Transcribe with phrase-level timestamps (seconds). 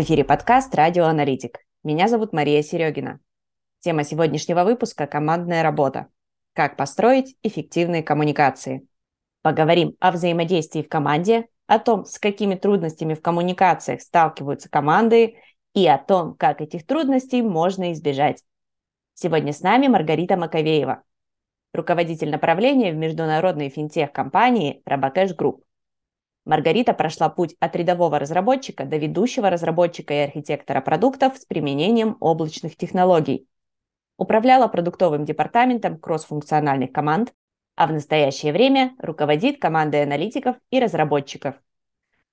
[0.00, 1.58] В эфире подкаст «Радио Аналитик».
[1.84, 3.20] Меня зовут Мария Серегина.
[3.80, 6.06] Тема сегодняшнего выпуска– командная работа.
[6.54, 8.86] Как построить эффективные коммуникации.
[9.42, 15.36] Поговорим о взаимодействии в команде, о том, с какими трудностями в коммуникациях сталкиваются команды
[15.74, 18.42] и о том, как этих трудностей можно избежать.
[19.12, 21.02] Сегодня с нами Маргарита Маковеева,
[21.74, 25.60] руководитель направления в международной финтех-компании Robocash Group.
[26.50, 32.76] Маргарита прошла путь от рядового разработчика до ведущего разработчика и архитектора продуктов с применением облачных
[32.76, 33.46] технологий.
[34.18, 37.32] Управляла продуктовым департаментом кроссфункциональных команд,
[37.76, 41.54] а в настоящее время руководит командой аналитиков и разработчиков.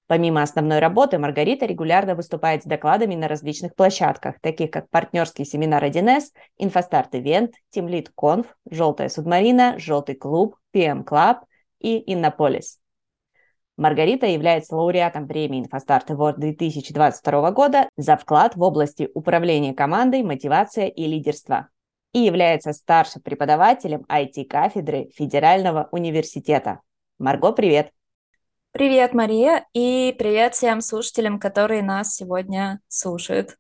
[0.08, 5.84] Помимо основной работы, Маргарита регулярно выступает с докладами на различных площадках, таких как партнерский семинар
[5.86, 11.42] 1С, Инфостарт Ивент, Тимлит Конф, Желтая Субмарина, Желтый Клуб, PM Club
[11.80, 12.80] и Иннополис.
[13.78, 20.88] Маргарита является лауреатом премии InfoStart Award 2022 года за вклад в области управления командой, мотивация
[20.88, 21.70] и лидерства
[22.12, 26.82] и является старшим преподавателем IT-кафедры Федерального университета.
[27.20, 27.92] Марго, привет!
[28.72, 33.58] Привет, Мария, и привет всем слушателям, которые нас сегодня слушают.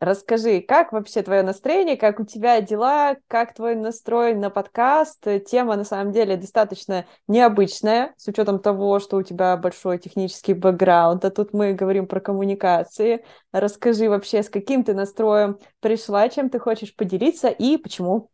[0.00, 5.26] Расскажи, как вообще твое настроение, как у тебя дела, как твой настрой на подкаст?
[5.46, 11.22] Тема на самом деле достаточно необычная, с учетом того, что у тебя большой технический бэкграунд,
[11.26, 13.26] а тут мы говорим про коммуникации.
[13.52, 18.30] Расскажи вообще, с каким ты настроем пришла, чем ты хочешь поделиться и почему?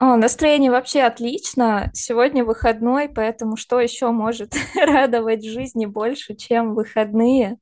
[0.00, 1.90] О, настроение вообще отлично.
[1.92, 7.56] Сегодня выходной, поэтому что еще может радовать жизни больше, чем выходные?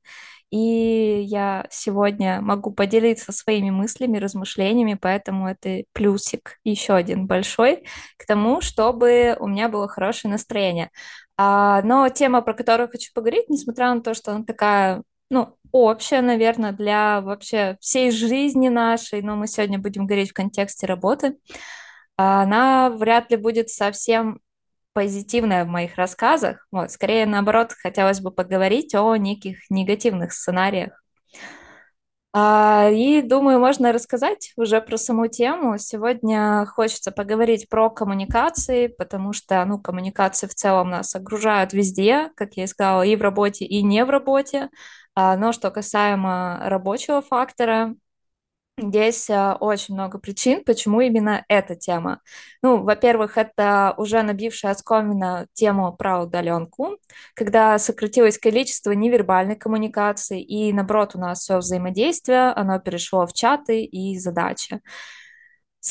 [0.49, 7.85] И я сегодня могу поделиться своими мыслями, размышлениями, поэтому это плюсик еще один большой
[8.17, 10.89] к тому, чтобы у меня было хорошее настроение.
[11.37, 16.21] А, но тема, про которую хочу поговорить, несмотря на то, что она такая, ну, общая,
[16.21, 21.37] наверное, для вообще всей жизни нашей, но мы сегодня будем говорить в контексте работы,
[22.15, 24.39] она вряд ли будет совсем
[24.97, 26.65] позитивное в моих рассказах.
[26.71, 31.03] Вот, скорее, наоборот, хотелось бы поговорить о неких негативных сценариях.
[32.33, 35.77] А, и думаю, можно рассказать уже про саму тему.
[35.77, 42.55] Сегодня хочется поговорить про коммуникации, потому что ну, коммуникации в целом нас окружают везде, как
[42.55, 44.69] я и сказала, и в работе, и не в работе.
[45.13, 47.93] А, но что касаемо рабочего фактора,
[48.79, 52.21] Здесь а, очень много причин, почему именно эта тема.
[52.61, 56.99] Ну, во-первых, это уже набившая оскомина тему про удаленку,
[57.33, 63.83] когда сократилось количество невербальной коммуникации, и наоборот у нас все взаимодействие, оно перешло в чаты
[63.83, 64.79] и задачи.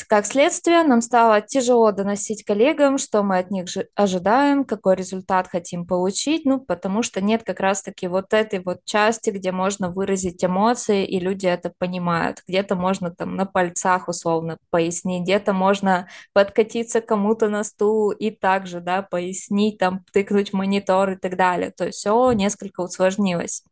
[0.05, 3.65] Как следствие, нам стало тяжело доносить коллегам, что мы от них
[3.95, 9.29] ожидаем, какой результат хотим получить, ну, потому что нет как раз-таки вот этой вот части,
[9.29, 12.43] где можно выразить эмоции, и люди это понимают.
[12.47, 18.79] Где-то можно там на пальцах условно пояснить, где-то можно подкатиться кому-то на стул и также,
[18.81, 21.71] да, пояснить, там, тыкнуть монитор и так далее.
[21.71, 23.63] То есть все несколько усложнилось.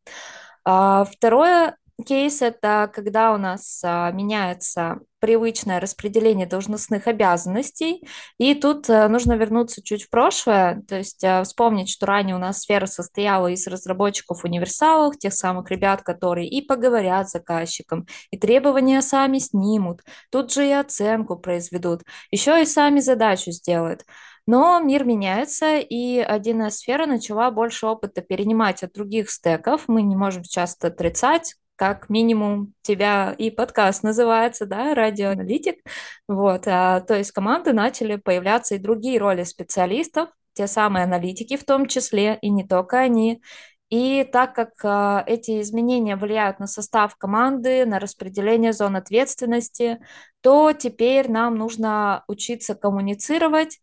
[0.63, 8.05] А, второе кейс это когда у нас а, меняется привычное распределение должностных обязанностей,
[8.37, 12.39] и тут а, нужно вернуться чуть в прошлое, то есть а, вспомнить, что ранее у
[12.39, 18.37] нас сфера состояла из разработчиков универсалов, тех самых ребят, которые и поговорят с заказчиком, и
[18.37, 20.01] требования сами снимут,
[20.31, 24.05] тут же и оценку произведут, еще и сами задачу сделают.
[24.47, 29.85] Но мир меняется, и 1С сфера начала больше опыта перенимать от других стеков.
[29.87, 35.77] Мы не можем часто отрицать, как минимум тебя и подкаст называется, да, радиоаналитик.
[36.27, 41.65] Вот, а, то есть команды начали появляться и другие роли специалистов, те самые аналитики в
[41.65, 43.41] том числе, и не только они.
[43.89, 49.99] И так как а, эти изменения влияют на состав команды, на распределение зон ответственности,
[50.41, 53.79] то теперь нам нужно учиться коммуницировать,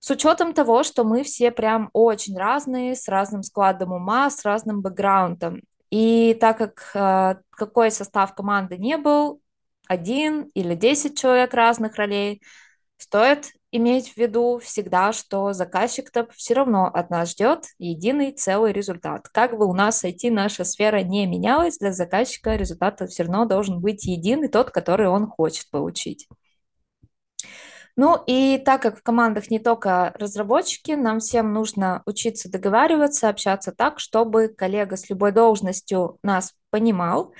[0.00, 4.80] с учетом того, что мы все прям очень разные, с разным складом ума, с разным
[4.80, 5.60] бэкграундом.
[5.90, 9.40] И так как э, какой состав команды не был,
[9.88, 12.42] один или десять человек разных ролей,
[12.96, 19.28] стоит иметь в виду всегда, что заказчик-то все равно от нас ждет единый целый результат.
[19.28, 23.80] Как бы у нас IT наша сфера не менялась, для заказчика результат все равно должен
[23.80, 26.28] быть единый, тот, который он хочет получить.
[28.02, 33.72] Ну и так как в командах не только разработчики, нам всем нужно учиться договариваться, общаться
[33.72, 37.34] так, чтобы коллега с любой должностью нас понимал.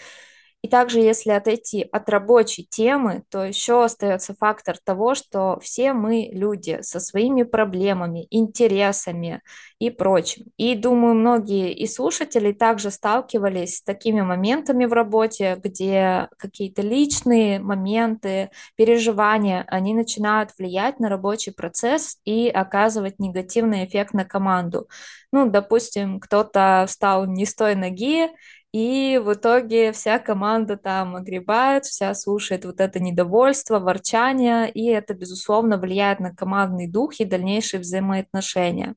[0.62, 6.28] И также, если отойти от рабочей темы, то еще остается фактор того, что все мы
[6.32, 9.40] люди со своими проблемами, интересами
[9.78, 10.44] и прочим.
[10.58, 17.58] И думаю, многие и слушатели также сталкивались с такими моментами в работе, где какие-то личные
[17.58, 24.88] моменты, переживания, они начинают влиять на рабочий процесс и оказывать негативный эффект на команду.
[25.32, 28.28] Ну, допустим, кто-то встал не с той ноги,
[28.72, 35.14] и в итоге вся команда там огребает, вся слушает вот это недовольство, ворчание, и это,
[35.14, 38.94] безусловно, влияет на командный дух и дальнейшие взаимоотношения.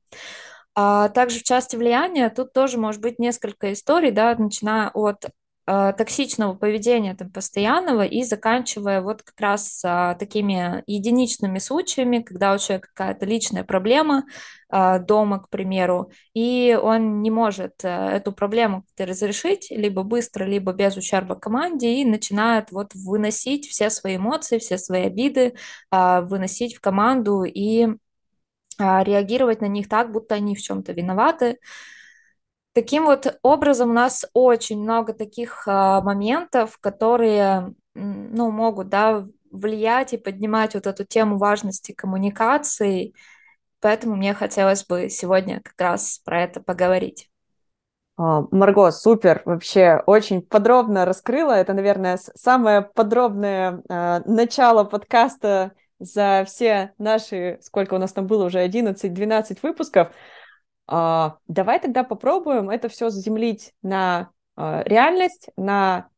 [0.76, 5.26] А также в части влияния тут тоже может быть несколько историй, да, начиная от
[5.66, 12.58] токсичного поведения там постоянного и заканчивая вот как раз а, такими единичными случаями, когда у
[12.58, 14.26] человека какая-то личная проблема
[14.70, 20.74] а, дома, к примеру, и он не может а, эту проблему разрешить либо быстро, либо
[20.74, 25.54] без ущерба команде и начинает вот выносить все свои эмоции, все свои обиды,
[25.92, 27.88] а, выносить в команду и
[28.80, 31.60] а, реагировать на них так, будто они в чем-то виноваты.
[32.74, 40.14] Таким вот образом у нас очень много таких а, моментов, которые ну, могут да, влиять
[40.14, 43.14] и поднимать вот эту тему важности коммуникации.
[43.80, 47.30] Поэтому мне хотелось бы сегодня как раз про это поговорить.
[48.18, 51.54] А, Марго, супер, вообще очень подробно раскрыла.
[51.54, 58.46] Это, наверное, самое подробное э, начало подкаста за все наши, сколько у нас там было
[58.46, 60.12] уже, 11-12 выпусков.
[60.88, 66.10] А, давай тогда попробуем это все заземлить на а, реальность, на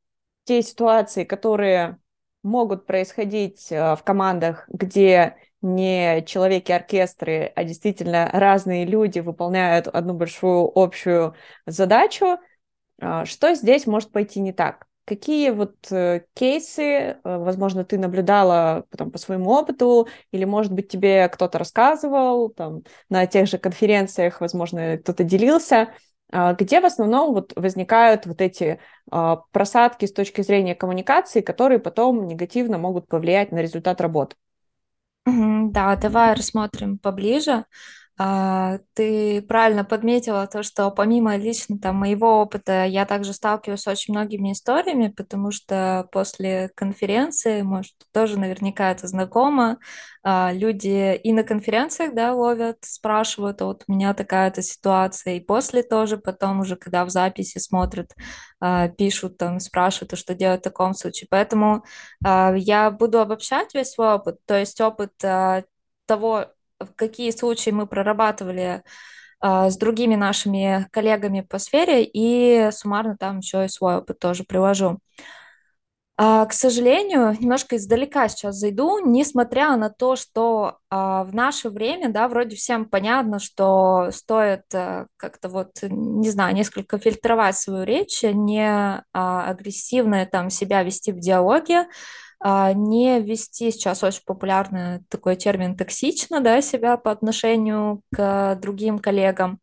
[0.46, 2.00] те ситуации, которые
[2.44, 10.72] могут происходить а, в командах, где не человеки-оркестры, а действительно разные люди выполняют одну большую
[10.78, 11.34] общую
[11.66, 12.38] задачу.
[13.00, 14.86] Что здесь может пойти не так?
[15.06, 20.88] Какие вот э, кейсы, э, возможно, ты наблюдала там, по своему опыту, или, может быть,
[20.88, 25.94] тебе кто-то рассказывал там, на тех же конференциях, возможно, кто-то делился,
[26.32, 28.80] э, где в основном вот возникают вот эти
[29.12, 34.36] э, просадки с точки зрения коммуникации, которые потом негативно могут повлиять на результат работы?
[35.26, 37.66] Да, давай рассмотрим поближе.
[38.18, 43.88] А, ты правильно подметила то, что помимо лично там моего опыта, я также сталкиваюсь с
[43.88, 49.80] очень многими историями, потому что после конференции, может, тоже наверняка это знакомо,
[50.24, 55.42] а, люди и на конференциях, да, ловят, спрашивают, а вот у меня такая-то ситуация, и
[55.42, 58.12] после тоже, потом уже, когда в записи смотрят,
[58.98, 61.28] пишут там, спрашивают, что делать в таком случае.
[61.30, 61.84] Поэтому
[62.24, 65.12] я буду обобщать весь свой опыт, то есть опыт
[66.08, 66.46] того,
[66.96, 68.84] какие случаи мы прорабатывали
[69.40, 74.44] а, с другими нашими коллегами по сфере, и суммарно там еще и свой опыт тоже
[74.44, 75.00] привожу.
[76.18, 82.10] А, к сожалению, немножко издалека сейчас зайду, несмотря на то, что а, в наше время,
[82.10, 88.24] да, вроде всем понятно, что стоит а, как-то вот, не знаю, несколько фильтровать свою речь,
[88.24, 91.88] не агрессивно там себя вести в диалоге,
[92.44, 99.60] не вести сейчас очень популярный такой термин токсично, да, себя по отношению к другим коллегам.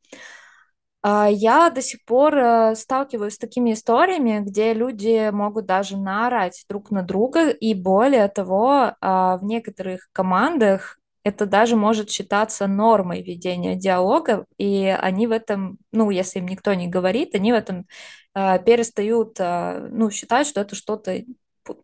[1.02, 6.64] А, я до сих пор э, сталкиваюсь с такими историями, где люди могут даже наорать
[6.68, 13.22] друг на друга, и более того, а, в некоторых командах это даже может считаться нормой
[13.22, 17.86] ведения диалога, и они в этом, ну, если им никто не говорит, они в этом
[18.34, 21.22] перестают, ну, считать, что это что-то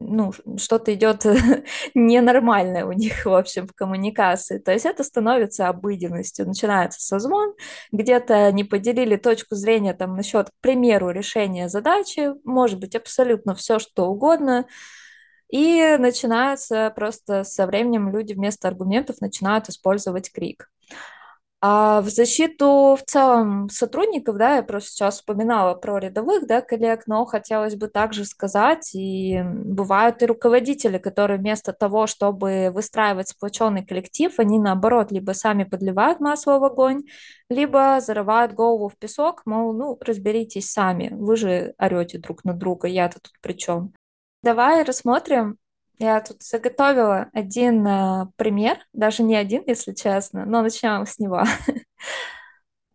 [0.01, 1.25] ну, что-то идет
[1.95, 4.59] ненормальное у них, в общем, в коммуникации.
[4.59, 6.47] То есть это становится обыденностью.
[6.47, 7.55] Начинается созвон,
[7.93, 13.79] где-то не поделили точку зрения там насчет, к примеру, решения задачи, может быть, абсолютно все,
[13.79, 14.67] что угодно,
[15.51, 20.71] и начинается просто со временем люди вместо аргументов начинают использовать крик.
[21.61, 27.09] А в защиту в целом сотрудников, да, я просто сейчас вспоминала про рядовых, да, коллег,
[27.09, 33.85] но хотелось бы также сказать, и бывают и руководители, которые вместо того, чтобы выстраивать сплоченный
[33.85, 37.03] коллектив, они наоборот либо сами подливают масло в огонь,
[37.51, 42.87] либо зарывают голову в песок, мол, ну, разберитесь сами, вы же орете друг на друга,
[42.87, 43.93] я-то тут при чем.
[44.45, 45.59] Давай рассмотрим
[45.99, 51.43] я тут заготовила один э, пример, даже не один, если честно, но начнем с него.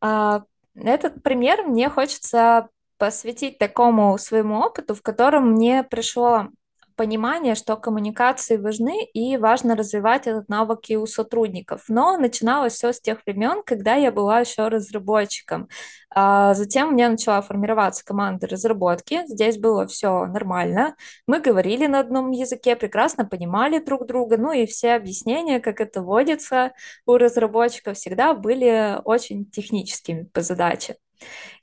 [0.06, 0.44] А,
[0.76, 2.68] этот пример мне хочется
[2.98, 6.50] посвятить такому своему опыту, в котором мне пришло
[6.96, 11.86] понимание, что коммуникации важны и важно развивать этот навык и у сотрудников.
[11.88, 15.70] Но начиналось все с тех времен, когда я была еще разработчиком.
[16.16, 19.22] А затем у меня начала формироваться команда разработки.
[19.28, 20.96] Здесь было все нормально.
[21.28, 24.38] Мы говорили на одном языке, прекрасно понимали друг друга.
[24.38, 26.74] Ну и все объяснения, как это водится
[27.06, 30.98] у разработчиков, всегда были очень техническими по задаче.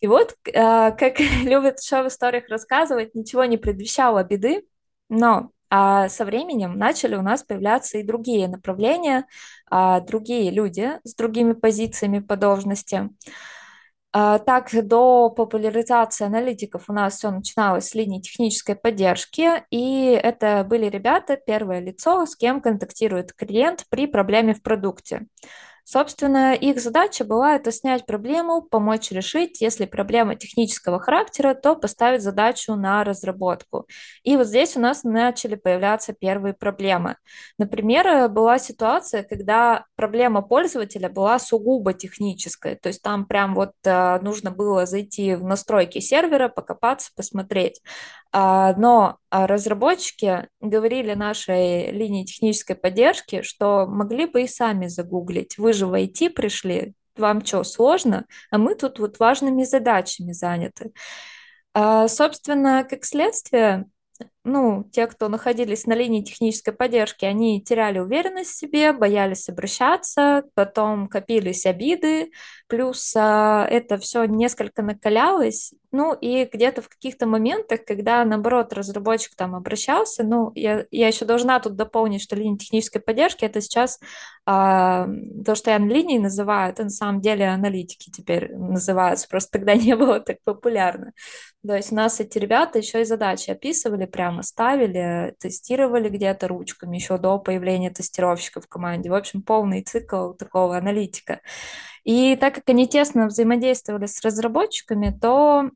[0.00, 4.64] И вот, а, как любят еще в историях рассказывать, ничего не предвещало беды,
[5.10, 9.26] но а со временем начали у нас появляться и другие направления,
[9.70, 13.08] а, другие люди с другими позициями по должности.
[14.12, 20.66] А, так, до популяризации аналитиков у нас все начиналось с линии технической поддержки, и это
[20.68, 25.26] были ребята, первое лицо, с кем контактирует клиент при проблеме в продукте.
[25.92, 29.60] Собственно, их задача была это снять проблему, помочь решить.
[29.60, 33.88] Если проблема технического характера, то поставить задачу на разработку.
[34.22, 37.16] И вот здесь у нас начали появляться первые проблемы.
[37.58, 42.76] Например, была ситуация, когда проблема пользователя была сугубо техническая.
[42.76, 47.82] То есть там прям вот э, нужно было зайти в настройки сервера, покопаться, посмотреть.
[48.32, 55.58] А, но а, разработчики говорили нашей линии технической поддержки, что могли бы и сами загуглить.
[55.58, 58.26] Вы же в IT пришли, вам что, сложно?
[58.50, 60.92] А мы тут вот важными задачами заняты.
[61.74, 63.86] А, собственно, как следствие,
[64.44, 70.44] ну, те, кто находились на линии технической поддержки, они теряли уверенность в себе, боялись обращаться,
[70.54, 72.30] потом копились обиды,
[72.66, 79.34] плюс а, это все несколько накалялось, ну, и где-то в каких-то моментах, когда, наоборот, разработчик
[79.34, 83.98] там обращался, ну, я, я еще должна тут дополнить, что линия технической поддержки, это сейчас
[84.46, 85.08] а,
[85.44, 89.74] то, что я на линии называю, это на самом деле аналитики теперь называются, просто тогда
[89.76, 91.12] не было так популярно.
[91.66, 96.96] То есть у нас эти ребята еще и задачи описывали прямо, ставили, тестировали где-то ручками
[96.96, 99.10] еще до появления тестировщика в команде.
[99.10, 101.40] В общем, полный цикл такого аналитика.
[102.04, 105.70] И так как они тесно взаимодействовали с разработчиками, то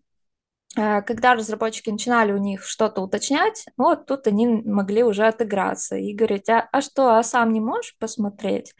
[0.76, 6.14] э, когда разработчики начинали у них что-то уточнять, вот тут они могли уже отыграться и
[6.14, 8.74] говорить, а, а что, а сам не можешь посмотреть?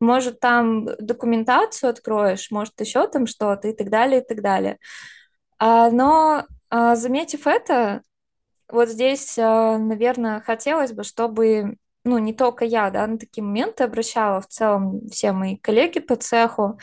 [0.00, 4.78] Может, там документацию откроешь, может, еще там что-то и так далее, и так далее.
[5.58, 8.02] А, но а, заметив это,
[8.70, 14.40] вот здесь, наверное, хотелось бы, чтобы ну, не только я, да, на такие моменты обращала,
[14.40, 16.78] в целом все мои коллеги по цеху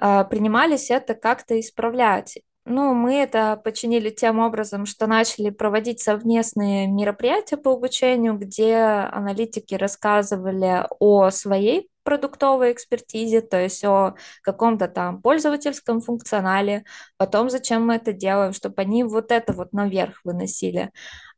[0.00, 2.38] э, принимались это как-то исправлять.
[2.66, 9.74] Ну, мы это починили тем образом, что начали проводить совместные мероприятия по обучению, где аналитики
[9.74, 16.84] рассказывали о своей продуктовой экспертизе, то есть о каком-то там пользовательском функционале,
[17.16, 20.90] потом зачем мы это делаем, чтобы они вот это вот наверх выносили.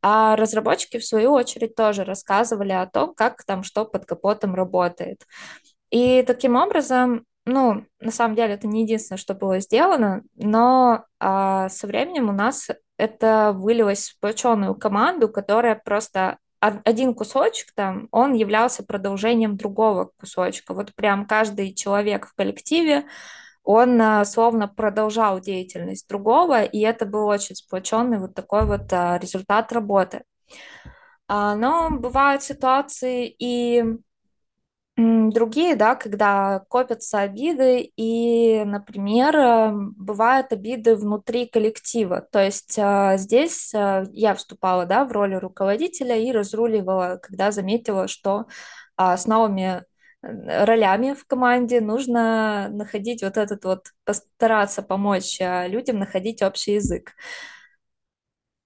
[0.03, 5.25] А разработчики, в свою очередь, тоже рассказывали о том, как там что под капотом работает.
[5.91, 11.69] И таким образом, ну, на самом деле, это не единственное, что было сделано, но а,
[11.69, 12.69] со временем у нас
[12.99, 20.75] это вылилось в сплоченную команду, которая просто один кусочек там, он являлся продолжением другого кусочка.
[20.75, 23.07] Вот прям каждый человек в коллективе,
[23.63, 29.19] он а, словно продолжал деятельность другого, и это был очень сплоченный вот такой вот а,
[29.19, 30.23] результат работы.
[31.29, 33.85] А, но бывают ситуации и
[34.97, 42.27] другие, да, когда копятся обиды, и, например, э, бывают обиды внутри коллектива.
[42.33, 48.09] То есть э, здесь э, я вступала, да, в роли руководителя и разруливала, когда заметила,
[48.09, 48.47] что
[48.97, 49.85] а, с новыми
[50.23, 57.13] ролями в команде нужно находить вот этот вот, постараться помочь людям находить общий язык.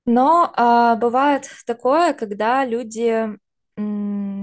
[0.07, 3.37] Но а, бывает такое, когда люди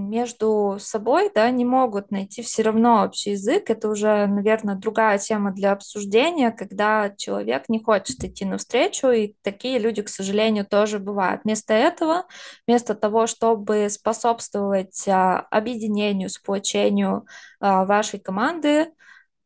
[0.08, 3.70] между собой, да, не могут найти все равно общий язык.
[3.70, 9.80] Это уже, наверное, другая тема для обсуждения, когда человек не хочет идти навстречу, и такие
[9.80, 11.42] люди, к сожалению, тоже бывают.
[11.44, 12.26] Вместо этого,
[12.66, 17.26] вместо того, чтобы способствовать а, объединению, сплочению
[17.60, 18.92] а, вашей команды,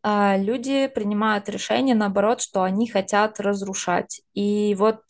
[0.04, 4.22] а, люди принимают решение, наоборот, что они хотят разрушать.
[4.34, 5.02] И вот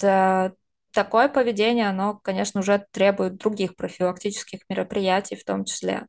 [0.94, 6.08] такое поведение, оно, конечно, уже требует других профилактических мероприятий в том числе.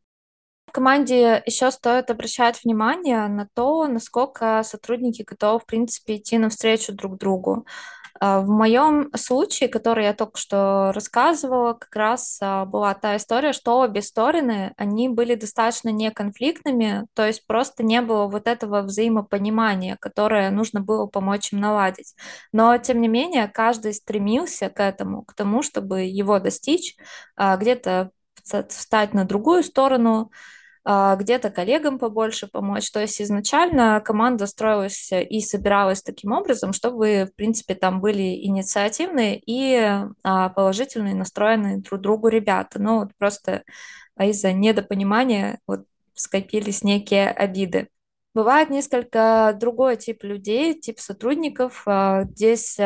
[0.66, 6.94] В команде еще стоит обращать внимание на то, насколько сотрудники готовы, в принципе, идти навстречу
[6.94, 7.66] друг другу.
[8.20, 13.52] А, В моем случае, который я только что рассказывала, как раз а, была та история,
[13.52, 19.96] что обе стороны, они были достаточно неконфликтными, то есть просто не было вот этого взаимопонимания,
[20.00, 22.14] которое нужно было помочь им наладить.
[22.52, 26.96] Но, тем не менее, каждый стремился к этому, к тому, чтобы его достичь,
[27.36, 28.10] а, где-то
[28.68, 30.30] встать на другую сторону,
[30.84, 32.90] где-то коллегам побольше помочь.
[32.90, 39.40] То есть изначально команда строилась и собиралась таким образом, чтобы, в принципе, там были инициативные
[39.46, 39.76] и
[40.24, 42.80] а, положительные настроенные друг другу ребята.
[42.80, 43.62] Ну, вот просто
[44.18, 45.84] из-за недопонимания вот
[46.14, 47.88] скопились некие обиды.
[48.34, 51.84] Бывает несколько другой тип людей, тип сотрудников.
[51.86, 52.78] А, Здесь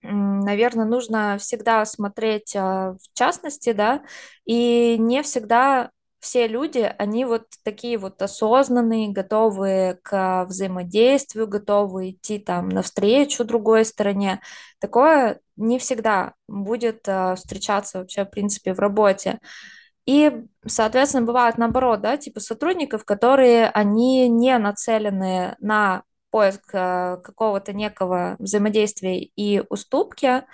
[0.00, 4.04] наверное, нужно всегда смотреть в частности, да,
[4.44, 12.38] и не всегда все люди, они вот такие вот осознанные, готовые к взаимодействию, готовы идти
[12.38, 14.40] там навстречу другой стороне.
[14.80, 19.38] Такое не всегда будет э, встречаться вообще, в принципе, в работе.
[20.06, 20.32] И,
[20.66, 28.36] соответственно, бывает наоборот, да, типа сотрудников, которые, они не нацелены на поиск э, какого-то некого
[28.38, 30.44] взаимодействия и уступки,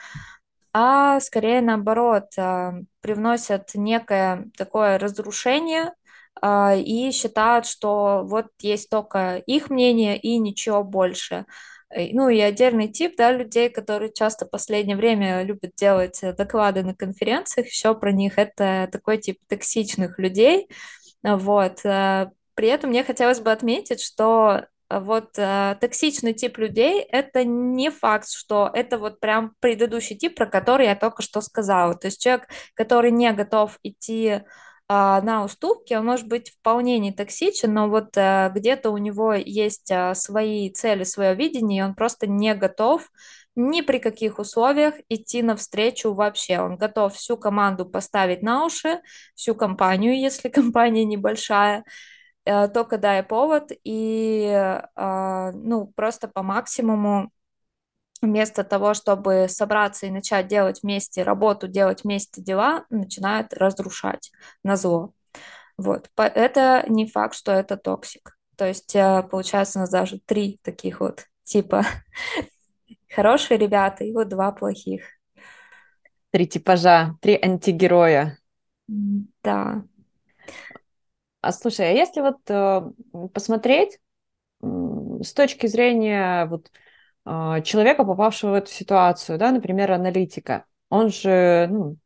[0.75, 5.95] а скорее наоборот а, привносят некое такое разрушение
[6.43, 11.47] а, и считают, что вот есть только их мнение и ничего больше.
[11.91, 16.33] Э, Ну и отдельный тип, да, людей, которые часто в последнее время любят делать э,
[16.35, 20.69] доклады на конференциях, еще про них, это такой тип токсичных людей,
[21.23, 21.85] вот.
[21.85, 24.67] э, При этом мне хотелось бы отметить, что
[25.01, 30.47] вот э, токсичный тип людей это не факт, что это вот прям предыдущий тип, про
[30.47, 31.95] который я только что сказала.
[31.95, 34.43] То есть человек, который не готов идти
[34.87, 39.33] а, на уступки, он может быть вполне не токсичен, но вот а, где-то у него
[39.33, 43.11] есть а, свои цели, свое видение, и он просто не готов
[43.57, 46.61] ни при каких условиях идти навстречу вообще.
[46.61, 49.01] Он готов всю команду поставить на уши,
[49.35, 51.83] всю компанию, если компания небольшая, э,
[52.45, 57.31] только дай повод, и э, ну, просто по максимуму
[58.21, 64.33] вместо того, чтобы собраться и начать делать вместе работу, делать вместе дела, начинает разрушать
[64.63, 65.13] на зло.
[65.77, 66.11] Вот.
[66.17, 68.37] Это не факт, что это токсик.
[68.57, 71.85] То есть, э, получается, у нас даже три таких вот типа
[73.11, 75.03] хорошие ребята и вот два плохих.
[76.31, 78.39] Три типажа, три антигероя.
[78.87, 79.85] Да.
[81.45, 82.81] А слушай, а если вот э,
[83.35, 83.99] посмотреть
[84.63, 86.71] с точки зрения вот,
[87.27, 91.97] э, человека, попавшего в эту ситуацию, да, например, аналитика, он же, ну,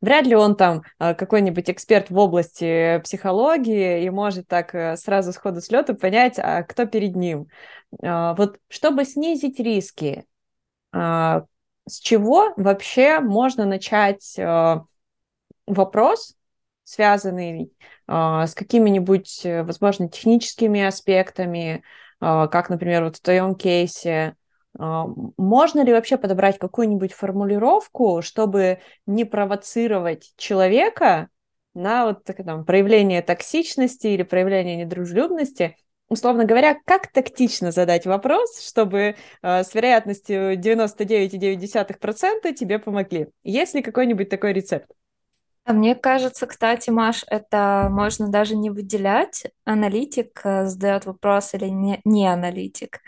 [0.00, 5.60] вряд ли он там э, какой-нибудь эксперт в области психологии и может так сразу сходу
[5.60, 7.46] с лету понять, а кто перед ним.
[8.00, 10.24] Вот чтобы снизить риски,
[10.92, 11.44] с
[11.86, 14.38] чего вообще можно начать
[15.66, 16.36] вопрос,
[16.84, 17.72] связанный
[18.06, 21.82] а, с какими-нибудь, э, возможно, техническими аспектами,
[22.20, 24.34] а, как, например, вот в твоем кейсе,
[24.78, 31.28] а, можно ли вообще подобрать какую-нибудь формулировку, чтобы не провоцировать человека
[31.74, 35.76] на вот там, проявление токсичности или проявление недружелюбности,
[36.08, 43.28] условно говоря, как тактично задать вопрос, чтобы э, с вероятностью 99,9% тебе помогли?
[43.44, 44.90] Есть ли какой-нибудь такой рецепт?
[45.64, 51.66] А мне кажется, кстати, Маш, это можно даже не выделять, аналитик э, задает вопрос или
[51.66, 53.00] не, не аналитик.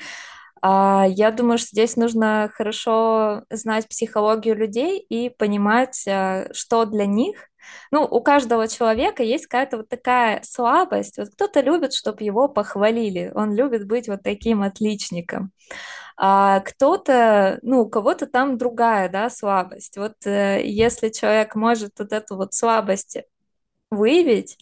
[0.63, 7.07] А, Я думаю, что здесь нужно хорошо знать психологию людей и понимать, э, что для
[7.07, 7.49] них.
[7.91, 11.19] Ну, у каждого человека есть какая-то вот такая слабость.
[11.19, 13.33] Вот кто-то любит, чтобы его похвалили.
[13.35, 15.53] Он любит быть вот таким отличником
[16.17, 19.97] а кто-то, ну, у кого-то там другая, да, слабость.
[19.97, 23.19] Вот э, если человек может вот эту вот слабость
[23.91, 24.59] выявить,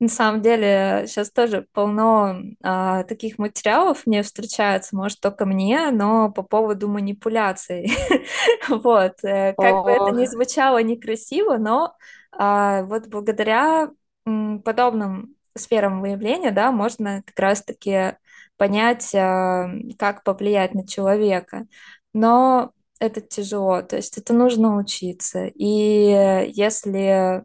[0.00, 6.30] на самом деле сейчас тоже полно а, таких материалов мне встречается, может, только мне, но
[6.30, 7.92] по поводу манипуляций.
[8.68, 11.94] Вот, э, как бы это ни звучало некрасиво, но
[12.32, 13.90] а, вот благодаря
[14.24, 18.16] подобным сферам выявления, да, можно как раз-таки
[18.56, 21.66] понять, а, как повлиять на человека.
[22.12, 25.46] Но это тяжело, то есть это нужно учиться.
[25.46, 27.44] И если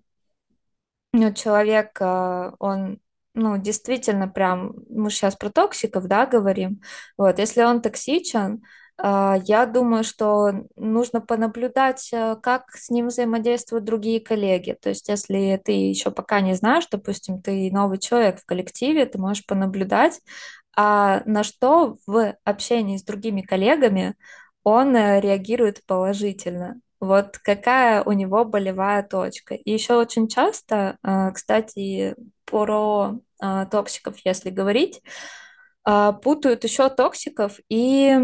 [1.13, 2.99] ну, человек, а, он,
[3.33, 6.81] ну, действительно прям, мы сейчас про токсиков, да, говорим,
[7.17, 8.61] вот, если он токсичен,
[8.97, 14.77] а, я думаю, что нужно понаблюдать, а, как с ним взаимодействуют другие коллеги.
[14.79, 19.17] То есть, если ты еще пока не знаешь, допустим, ты новый человек в коллективе, ты
[19.17, 20.19] можешь понаблюдать,
[20.75, 24.15] а на что в общении с другими коллегами
[24.63, 26.79] он э, реагирует положительно.
[26.99, 29.55] Вот какая у него болевая точка.
[29.55, 35.01] И еще очень часто, э, кстати, про э, токсиков, если говорить,
[36.21, 38.15] путают еще токсиков и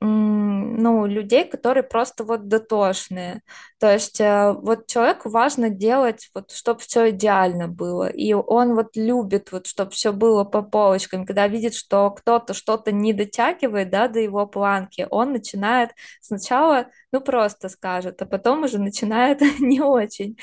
[0.00, 3.42] ну, людей, которые просто вот дотошные.
[3.80, 8.08] То есть э, вот человеку важно делать, вот, чтобы все идеально было.
[8.08, 11.26] И он вот любит, вот, чтобы все было по полочкам.
[11.26, 17.20] Когда видит, что кто-то что-то не дотягивает, да, до его планки, он начинает сначала, ну,
[17.20, 20.36] просто скажет, а потом уже начинает не очень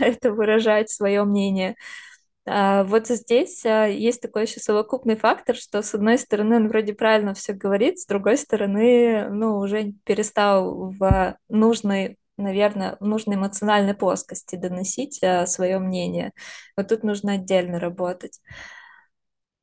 [0.00, 1.76] это выражать свое мнение.
[2.48, 6.94] А, вот здесь а, есть такой еще совокупный фактор, что с одной стороны он вроде
[6.94, 13.94] правильно все говорит, с другой стороны, ну, уже перестал в нужной, наверное, в нужной эмоциональной
[13.94, 16.32] плоскости доносить а, свое мнение.
[16.76, 18.40] Вот тут нужно отдельно работать.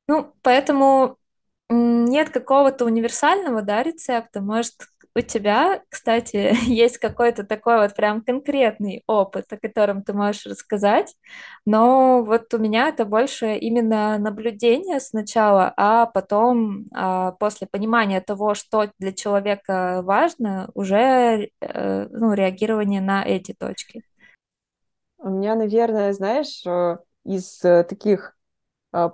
[0.08, 1.18] Ну, поэтому
[1.68, 4.40] нет какого-то универсального, да, рецепта.
[4.40, 4.74] Может,
[5.16, 11.16] у тебя, кстати, есть какой-то такой вот прям конкретный опыт, о котором ты можешь рассказать,
[11.64, 18.54] но вот у меня это больше именно наблюдение сначала, а потом а, после понимания того,
[18.54, 24.02] что для человека важно, уже э, ну, реагирование на эти точки.
[25.18, 28.34] У меня, наверное, знаешь, э, из э, таких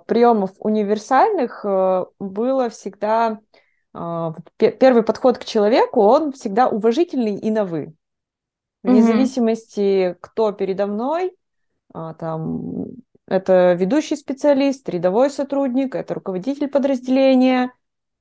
[0.05, 3.62] приемов универсальных было всегда а,
[3.93, 7.93] первый подход к человеку, он всегда уважительный и на «вы».
[8.83, 11.35] Вне mm зависимости, кто передо мной,
[11.93, 12.87] а, там,
[13.27, 17.71] это ведущий специалист, рядовой сотрудник, это руководитель подразделения,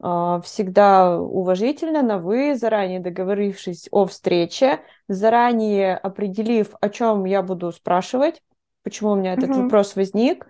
[0.00, 7.72] а, всегда уважительно на «вы», заранее договорившись о встрече, заранее определив, о чем я буду
[7.72, 8.42] спрашивать,
[8.84, 10.46] почему у меня этот mm вопрос возник,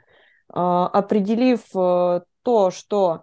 [0.55, 3.23] определив э, то, что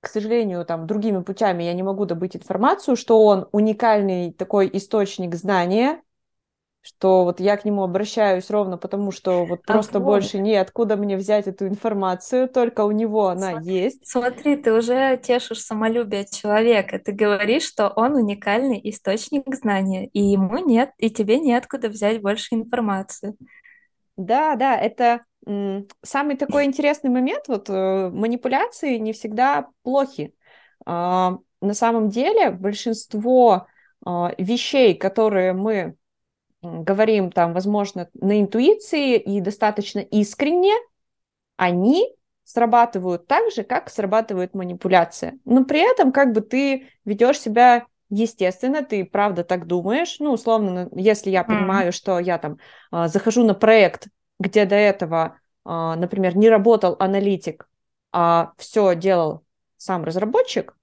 [0.00, 5.34] к сожалению, там, другими путями я не могу добыть информацию, что он уникальный такой источник
[5.34, 6.02] знания,
[6.82, 10.06] что вот я к нему обращаюсь ровно потому, что вот а просто вот.
[10.06, 14.06] больше неоткуда мне взять эту информацию, только у него она смотри, есть.
[14.06, 20.56] Смотри, ты уже тешишь самолюбие человека, ты говоришь, что он уникальный источник знания, и ему
[20.56, 23.36] нет, и тебе неоткуда взять больше информации.
[24.20, 25.24] Да, да, это
[26.02, 30.34] самый такой интересный момент, вот э, манипуляции не всегда плохи.
[30.84, 33.66] А, на самом деле большинство
[34.04, 35.96] а, вещей, которые мы
[36.62, 40.74] говорим там, возможно, на интуиции и достаточно искренне,
[41.56, 42.06] они
[42.44, 45.38] срабатывают так же, как срабатывает манипуляция.
[45.44, 50.16] Но при этом как бы ты ведешь себя естественно, ты правда так думаешь.
[50.18, 51.94] Ну, условно, если я понимаю, mm.
[51.94, 52.58] что я там
[52.90, 57.68] а, захожу на проект, где до этого, а, например, не работал аналитик,
[58.12, 59.44] а все делал
[59.76, 60.76] сам разработчик,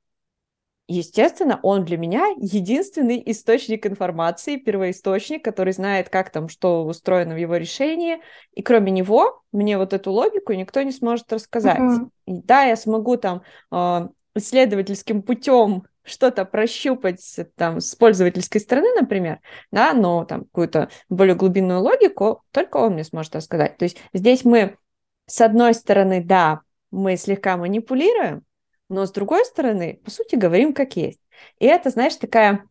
[0.88, 7.38] естественно, он для меня единственный источник информации, первоисточник, который знает, как там что устроено в
[7.38, 8.22] его решении.
[8.54, 11.80] И кроме него, мне вот эту логику никто не сможет рассказать.
[11.80, 12.10] Uh-huh.
[12.26, 17.22] да, я смогу там а, исследовательским путем что-то прощупать
[17.56, 19.40] там с пользовательской стороны, например,
[19.72, 23.78] да, но там какую-то более глубинную логику только он мне сможет рассказать.
[23.78, 24.78] То есть здесь мы,
[25.26, 28.44] с одной стороны, да, мы слегка манипулируем,
[28.90, 31.20] но с другой стороны, по сути, говорим как есть.
[31.60, 32.66] И это, знаешь, такая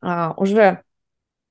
[0.00, 0.82] а, уже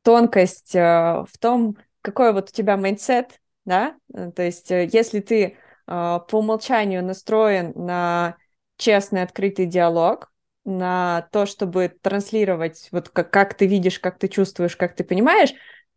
[0.03, 5.57] тонкость а, в том, какой вот у тебя mindset, да, то есть э, если ты
[5.87, 8.35] а, по умолчанию настроен на
[8.75, 10.32] честный, открытый диалог,
[10.65, 15.53] на то, чтобы транслировать, вот как, как ты видишь, как ты чувствуешь, как ты понимаешь,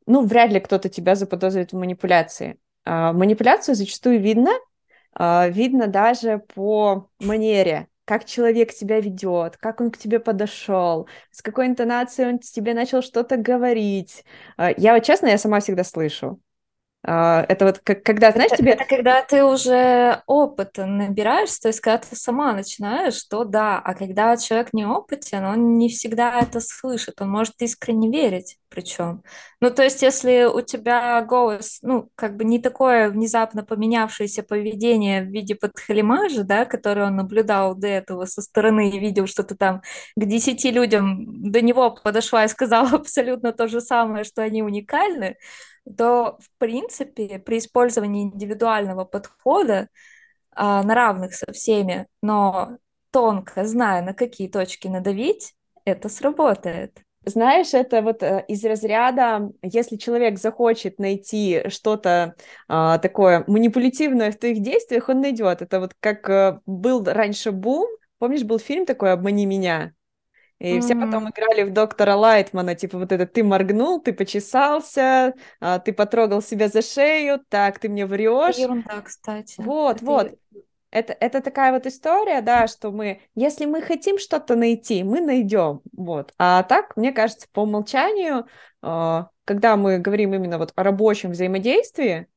[0.06, 2.58] ну, вряд ли кто-то тебя заподозрит в манипуляции.
[2.84, 4.52] А, манипуляцию зачастую видно,
[5.14, 11.42] а, видно даже по манере, как человек себя ведет, как он к тебе подошел, с
[11.42, 14.24] какой интонацией он тебе начал что-то говорить.
[14.56, 16.40] А, я вот честно, я сама всегда слышу.
[17.08, 18.72] А, это вот как, когда, знаешь, это, тебе...
[18.72, 23.94] Это когда ты уже опыт набираешь, то есть когда ты сама начинаешь, то да, а
[23.94, 29.22] когда человек не опытен, он не всегда это слышит, он может искренне верить причем.
[29.60, 35.22] Ну, то есть если у тебя голос, ну, как бы не такое внезапно поменявшееся поведение
[35.22, 39.54] в виде подхалимажа, да, который он наблюдал до этого со стороны и видел, что ты
[39.54, 39.80] там
[40.14, 45.36] к десяти людям до него подошла и сказала абсолютно то же самое, что они уникальны,
[45.96, 49.88] то, в принципе, при использовании индивидуального подхода
[50.52, 52.78] а, на равных со всеми, но
[53.10, 57.00] тонко зная, на какие точки надавить, это сработает.
[57.24, 62.34] знаешь, это вот э, из разряда, если человек захочет найти что-то
[62.68, 65.62] а, такое манипулятивное в твоих действиях, он найдет.
[65.62, 69.92] Это вот как а, был раньше бум, помнишь, был фильм такой «Обмани меня»?
[70.58, 70.80] И mm-hmm.
[70.80, 75.92] все потом играли в доктора Лайтмана, типа вот это ты моргнул, ты почесался, а, ты
[75.92, 78.56] потрогал себя за шею, так, ты мне врешь.
[78.56, 79.60] Ерунда, кстати.
[79.60, 80.38] Вот, это вот.
[80.90, 85.82] Это, это такая вот история, да, что мы, если мы хотим что-то найти, мы найдем,
[85.92, 86.32] вот.
[86.38, 88.46] А так, мне кажется, по умолчанию,
[88.80, 92.28] а, когда мы говорим именно вот о рабочем взаимодействии,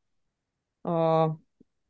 [0.84, 1.38] а,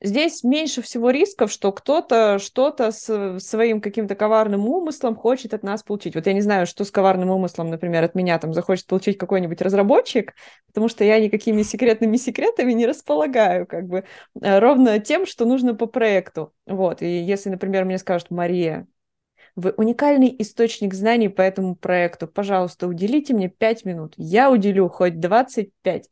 [0.02, 5.84] здесь меньше всего рисков, что кто-то что-то с своим каким-то коварным умыслом хочет от нас
[5.84, 6.16] получить.
[6.16, 9.62] Вот я не знаю, что с коварным умыслом, например, от меня там захочет получить какой-нибудь
[9.62, 10.34] разработчик,
[10.68, 14.06] потому что я никакими секретными секретами не располагаю, как бы,
[14.42, 16.54] э, ровно тем, что нужно по проекту.
[16.66, 18.88] Вот, и если, например, мне скажут, Мария,
[19.56, 22.28] вы уникальный источник знаний по этому проекту.
[22.28, 24.14] Пожалуйста, уделите мне 5 минут.
[24.16, 26.10] Я уделю хоть 25.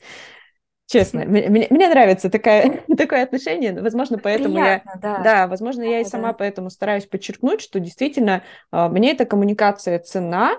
[0.87, 5.99] Честно, мне, мне нравится такая, такое отношение, возможно, поэтому Приятно, я, да, да возможно, я
[5.99, 6.33] и сама да.
[6.33, 10.55] поэтому стараюсь подчеркнуть, что действительно э, мне эта коммуникация цена,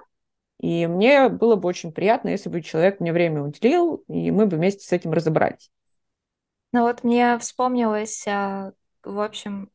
[0.61, 4.59] и мне было бы очень приятно, если бы человек мне время уделил, и мы бы
[4.59, 5.71] вместе с этим разобрались.
[6.73, 9.71] Ну вот мне вспомнилось, а, в общем,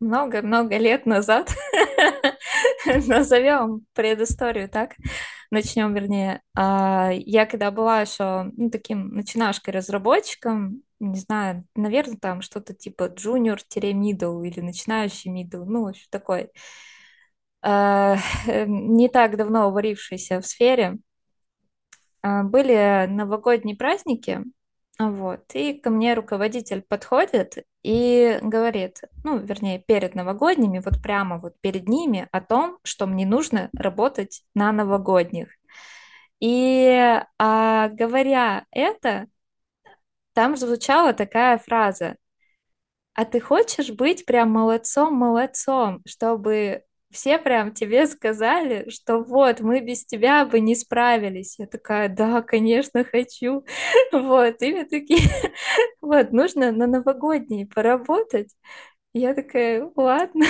[0.00, 1.52] много-много лет назад,
[3.06, 4.96] назовем предысторию так,
[5.50, 6.42] начнем, вернее.
[6.54, 14.46] А, я когда была еще ну, таким начинашкой-разработчиком, не знаю, наверное, там что-то типа junior-middle
[14.46, 16.50] или начинающий middle, ну, в общем, такой,
[17.62, 18.16] а,
[18.66, 20.98] не так давно варившийся в сфере,
[22.22, 24.42] а, были новогодние праздники,
[24.98, 31.60] вот, и ко мне руководитель подходит и говорит, ну, вернее, перед новогодними, вот прямо вот
[31.60, 35.48] перед ними о том, что мне нужно работать на новогодних.
[36.40, 39.26] И а, говоря это,
[40.32, 42.16] там звучала такая фраза,
[43.14, 46.84] а ты хочешь быть прям молодцом-молодцом, чтобы
[47.16, 51.58] все прям тебе сказали, что вот, мы без тебя бы не справились.
[51.58, 53.64] Я такая, да, конечно, хочу.
[54.12, 55.28] Вот, и мне такие,
[56.02, 58.54] вот, нужно на новогодние поработать.
[59.14, 60.44] Я такая, ладно.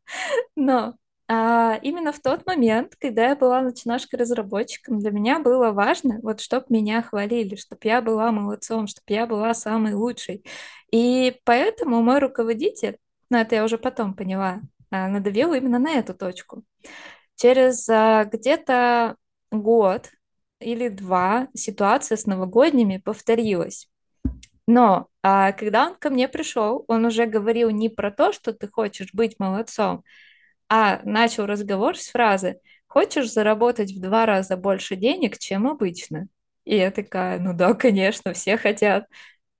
[0.56, 0.94] Но
[1.28, 6.66] а, именно в тот момент, когда я была начинашкой-разработчиком, для меня было важно, вот, чтобы
[6.68, 10.44] меня хвалили, чтобы я была молодцом, чтобы я была самой лучшей.
[10.92, 14.60] И поэтому мой руководитель, ну, это я уже потом поняла,
[14.92, 16.64] надавил именно на эту точку.
[17.36, 19.16] Через а, где-то
[19.50, 20.10] год
[20.60, 23.88] или два ситуация с новогодними повторилась.
[24.66, 28.68] Но а, когда он ко мне пришел, он уже говорил не про то, что ты
[28.68, 30.04] хочешь быть молодцом,
[30.68, 36.28] а начал разговор с фразы «Хочешь заработать в два раза больше денег, чем обычно?»
[36.64, 39.06] И я такая, ну да, конечно, все хотят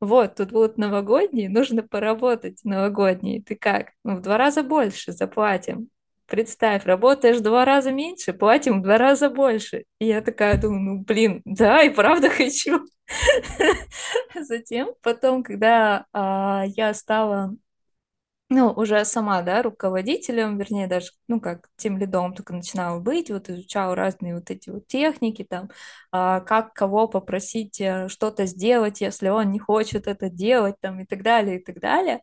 [0.02, 3.40] вот, тут будут новогодние, нужно поработать новогодние.
[3.40, 3.92] Ты как?
[4.02, 5.90] Ну, в два раза больше заплатим.
[6.26, 9.84] Представь, работаешь в два раза меньше, платим в два раза больше.
[10.00, 12.84] И я такая думаю, ну, блин, да, и правда хочу.
[14.34, 17.54] Затем, потом, когда а, я стала
[18.52, 23.48] ну, уже сама, да, руководителем, вернее, даже, ну, как тем лидом только начинала быть, вот
[23.48, 25.70] изучала разные вот эти вот техники, там,
[26.12, 31.06] а, как кого попросить э, что-то сделать, если он не хочет это делать, там, и
[31.06, 32.20] так далее, и так далее.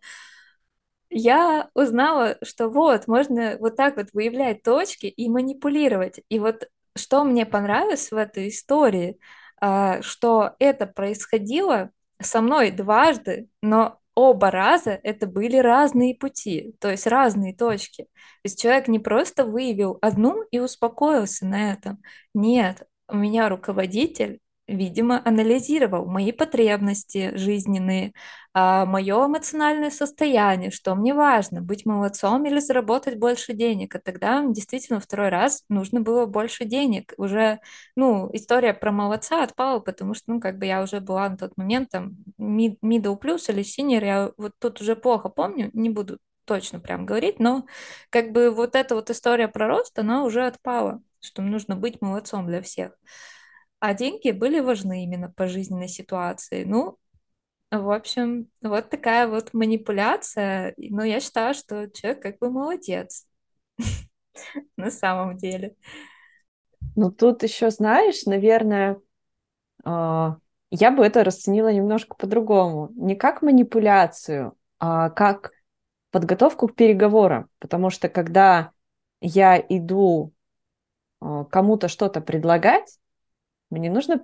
[1.09, 6.21] Я узнала, что вот, можно вот так вот выявлять точки и манипулировать.
[6.29, 9.19] И вот что мне понравилось в этой истории,
[9.59, 16.89] а, что это происходило со мной дважды, но оба раза это были разные пути, то
[16.89, 18.03] есть разные точки.
[18.03, 18.09] То
[18.45, 22.01] есть человек не просто выявил одну и успокоился на этом.
[22.33, 28.13] Нет, у меня руководитель видимо, анализировал мои потребности жизненные,
[28.53, 33.95] а, мое эмоциональное состояние, что мне важно, быть молодцом или заработать больше денег.
[33.95, 37.13] И тогда действительно второй раз нужно было больше денег.
[37.17, 37.59] Уже,
[37.95, 41.57] ну, история про молодца отпала, потому что, ну, как бы я уже была на тот
[41.57, 46.79] момент там middle plus или senior, я вот тут уже плохо помню, не буду точно
[46.79, 47.65] прям говорить, но
[48.09, 52.47] как бы вот эта вот история про рост, она уже отпала, что нужно быть молодцом
[52.47, 52.93] для всех.
[53.79, 56.63] А деньги были важны именно по жизненной ситуации.
[56.63, 56.97] Ну,
[57.71, 60.73] в общем, вот такая вот манипуляция.
[60.77, 63.25] Но я считаю, что человек как бы молодец
[64.77, 65.75] на самом деле.
[66.95, 68.99] Ну, тут еще, знаешь, наверное,
[69.85, 70.37] а,
[70.71, 72.89] я бы это расценила немножко по-другому.
[72.95, 75.51] Не как манипуляцию, а как
[76.11, 77.49] подготовку к переговорам.
[77.59, 78.71] Потому что когда
[79.21, 80.33] я иду
[81.21, 82.97] э, кому-то что-то предлагать,
[83.69, 84.21] мне нужно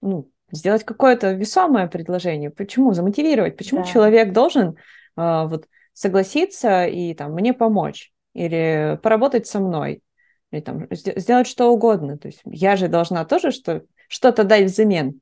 [0.00, 2.50] ну, сделать какое-то весомое предложение.
[2.50, 2.92] Почему?
[2.92, 3.56] Замотивировать.
[3.56, 3.86] Почему да.
[3.86, 4.76] человек должен
[5.16, 10.02] э, вот согласиться и там мне помочь или поработать со мной
[10.50, 12.18] или там сделать что угодно.
[12.18, 15.20] То есть я же должна тоже что, что-то дать взамен.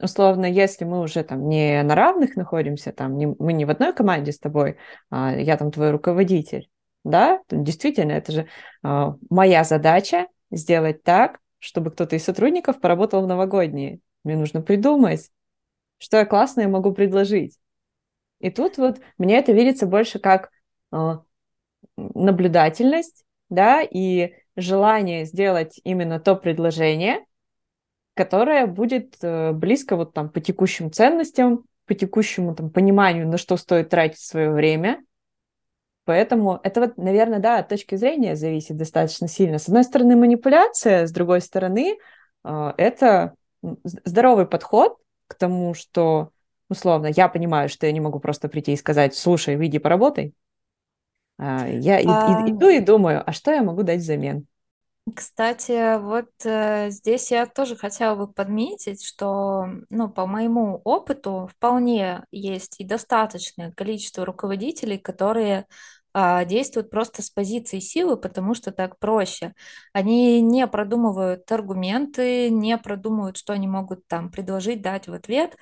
[0.00, 3.92] Условно, если мы уже там не на равных находимся, там не, мы не в одной
[3.92, 4.76] команде с тобой,
[5.10, 6.68] а я там твой руководитель,
[7.04, 8.48] да, действительно это же
[8.82, 14.00] э, моя задача сделать так, чтобы кто-то из сотрудников поработал в новогодние.
[14.22, 15.30] Мне нужно придумать,
[15.96, 17.58] что я классное могу предложить.
[18.40, 20.50] И тут вот мне это видится больше как
[20.92, 21.18] э,
[21.96, 27.24] наблюдательность, да, и желание сделать именно то предложение,
[28.12, 33.56] которое будет э, близко вот там по текущим ценностям, по текущему там пониманию, на что
[33.56, 35.02] стоит тратить свое время.
[36.04, 39.58] Поэтому это вот, наверное, да, от точки зрения зависит достаточно сильно.
[39.58, 41.96] С одной стороны манипуляция, с другой стороны
[42.44, 46.30] э, это здоровый подход к тому, что
[46.68, 50.34] условно, я понимаю, что я не могу просто прийти и сказать, слушай, выйди поработай.
[51.38, 52.48] А, я а...
[52.48, 54.46] иду и думаю, а что я могу дать взамен?
[55.14, 62.24] Кстати, вот э, здесь я тоже хотела бы подметить, что, ну, по моему опыту, вполне
[62.30, 65.66] есть и достаточное количество руководителей, которые
[66.14, 69.52] а, действуют просто с позиции силы, потому что так проще.
[69.92, 75.54] Они не продумывают аргументы, не продумывают, что они могут там предложить, дать в ответ,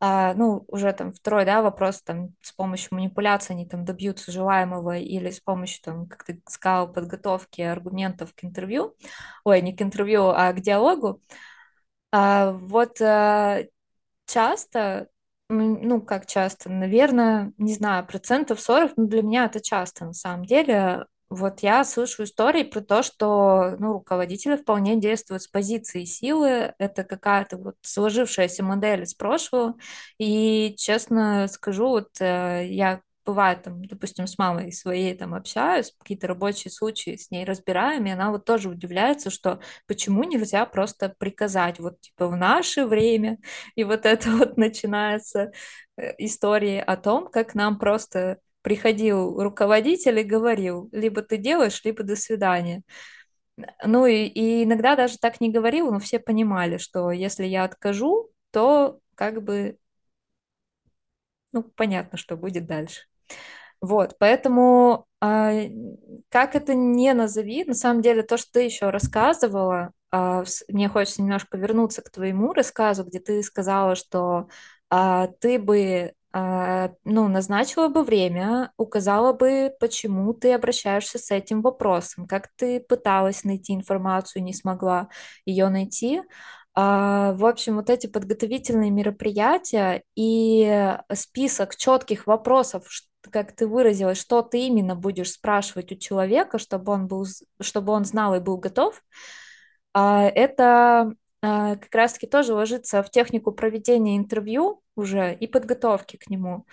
[0.00, 5.30] ну, уже там второй, да, вопрос, там, с помощью манипуляции они там добьются желаемого или
[5.30, 8.94] с помощью, там, как ты сказал, подготовки аргументов к интервью,
[9.44, 11.22] ой, не к интервью, а к диалогу,
[12.12, 13.62] а, вот а,
[14.26, 15.08] часто,
[15.48, 20.44] ну, как часто, наверное, не знаю, процентов 40, но для меня это часто, на самом
[20.46, 26.74] деле, вот я слышу истории про то, что ну, руководители вполне действуют с позиции силы.
[26.78, 29.74] Это какая-то вот сложившаяся модель из прошлого.
[30.18, 36.26] И честно скажу, вот э, я бывает, там, допустим, с мамой своей там общаюсь, какие-то
[36.28, 41.78] рабочие случаи с ней разбираем, и она вот тоже удивляется, что почему нельзя просто приказать,
[41.80, 43.38] вот типа в наше время,
[43.74, 45.52] и вот это вот начинается
[45.96, 52.02] э, истории о том, как нам просто приходил руководитель и говорил, либо ты делаешь, либо
[52.02, 52.82] до свидания.
[53.84, 58.30] Ну и, и иногда даже так не говорил, но все понимали, что если я откажу,
[58.50, 59.76] то как бы,
[61.52, 63.02] ну, понятно, что будет дальше.
[63.82, 65.68] Вот, поэтому э,
[66.30, 71.20] как это не назови, на самом деле то, что ты еще рассказывала, э, мне хочется
[71.20, 74.48] немножко вернуться к твоему рассказу, где ты сказала, что
[74.90, 82.26] э, ты бы ну, назначила бы время, указала бы, почему ты обращаешься с этим вопросом,
[82.26, 85.08] как ты пыталась найти информацию, не смогла
[85.46, 86.22] ее найти.
[86.74, 92.88] А, в общем, вот эти подготовительные мероприятия и список четких вопросов,
[93.30, 97.26] как ты выразилась, что ты именно будешь спрашивать у человека, чтобы он был,
[97.60, 99.02] чтобы он знал и был готов,
[99.92, 101.12] а, это а,
[101.44, 106.66] как раз-таки тоже ложится в технику проведения интервью уже и подготовки к нему.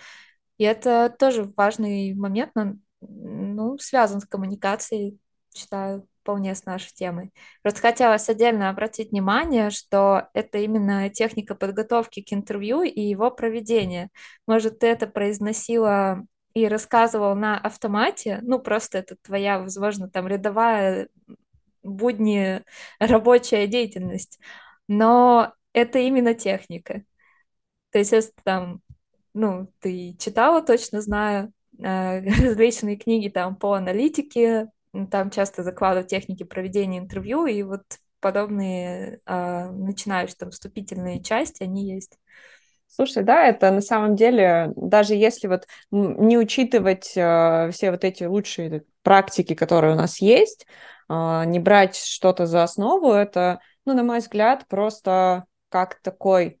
[0.58, 5.18] И это тоже важный момент, но, ну, связан с коммуникацией,
[5.54, 7.32] считаю, вполне с нашей темой.
[7.62, 14.10] Просто хотелось отдельно обратить внимание, что это именно техника подготовки к интервью и его проведения.
[14.46, 21.08] Может, ты это произносила и рассказывал на автомате, ну, просто это твоя, возможно, там рядовая
[21.82, 22.62] будни
[22.98, 24.38] рабочая деятельность,
[24.88, 27.04] но это именно техника.
[27.90, 28.80] То есть если там,
[29.34, 34.68] ну, ты читала, точно знаю, э, различные книги там по аналитике,
[35.10, 37.82] там часто закладывают техники проведения интервью, и вот
[38.20, 42.18] подобные э, начинаешь там вступительные части, они есть.
[42.86, 48.24] Слушай, да, это на самом деле, даже если вот не учитывать э, все вот эти
[48.24, 50.66] лучшие практики, которые у нас есть,
[51.08, 56.60] э, не брать что-то за основу, это, ну, на мой взгляд, просто как такой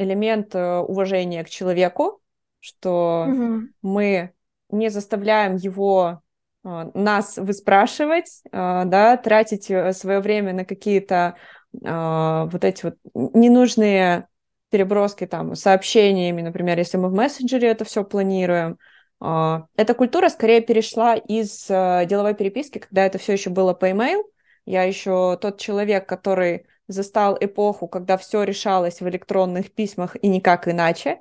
[0.00, 2.20] элемент э, уважения к человеку,
[2.58, 3.68] что угу.
[3.82, 4.32] мы
[4.70, 6.22] не заставляем его
[6.64, 11.36] э, нас выспрашивать, э, да, тратить свое время на какие-то
[11.72, 14.26] вот эти вот ненужные
[14.70, 18.76] переброски там сообщениями, например, если мы в мессенджере это все планируем.
[19.20, 24.22] Эта культура скорее перешла из деловой переписки, когда это все еще было по email.
[24.64, 30.68] Я еще тот человек, который застал эпоху, когда все решалось в электронных письмах и никак
[30.68, 31.20] иначе.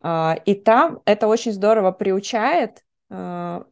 [0.00, 3.64] А, и там это очень здорово приучает а,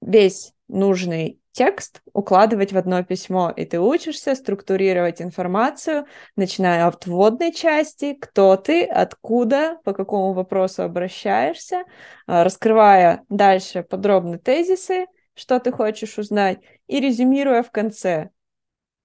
[0.00, 6.04] весь нужный текст укладывать в одно письмо, и ты учишься структурировать информацию,
[6.36, 11.84] начиная от вводной части, кто ты, откуда, по какому вопросу обращаешься,
[12.26, 18.30] а, раскрывая дальше подробно тезисы, что ты хочешь узнать, и резюмируя в конце,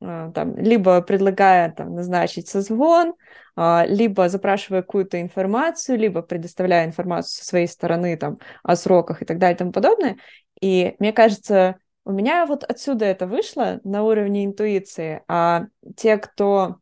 [0.01, 3.13] а, там, либо предлагая там, назначить созвон,
[3.55, 9.25] а, либо запрашивая какую-то информацию, либо предоставляя информацию со своей стороны там, о сроках и
[9.25, 10.17] так далее и тому подобное.
[10.61, 11.77] И мне кажется,
[12.09, 16.77] у меня вот отсюда это вышло на уровне интуиции, а те, кто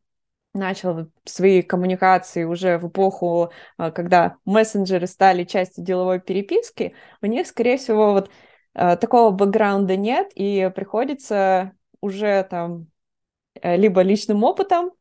[0.54, 7.46] начал свои коммуникации уже в эпоху, а, когда мессенджеры стали частью деловой переписки, у них,
[7.46, 8.32] скорее всего, вот
[8.74, 12.88] а, такого бэкграунда нет, и приходится уже там
[13.62, 14.92] э, либо личным опытом,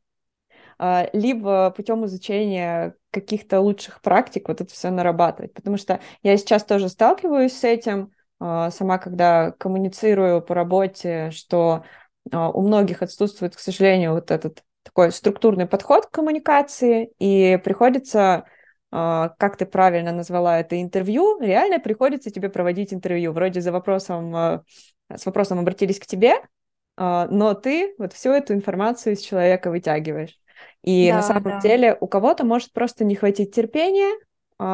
[0.77, 5.55] а, либо путем изучения каких-то лучших практик вот это все нарабатывать.
[5.55, 11.85] Потому что я сейчас тоже сталкиваюсь с этим, сама, когда коммуницирую по работе, что
[12.33, 18.45] а, у многих отсутствует, к сожалению, вот этот такой структурный подход к коммуникации, и приходится,
[18.91, 23.33] а, как ты правильно назвала это интервью, реально приходится тебе проводить интервью.
[23.33, 24.63] Вроде за вопросом,
[25.13, 26.35] с вопросом обратились к тебе,
[26.97, 30.39] но ты вот всю эту информацию из человека вытягиваешь.
[30.83, 31.61] И да, на самом да.
[31.61, 34.26] деле у кого-то может просто не хватить терпения, а,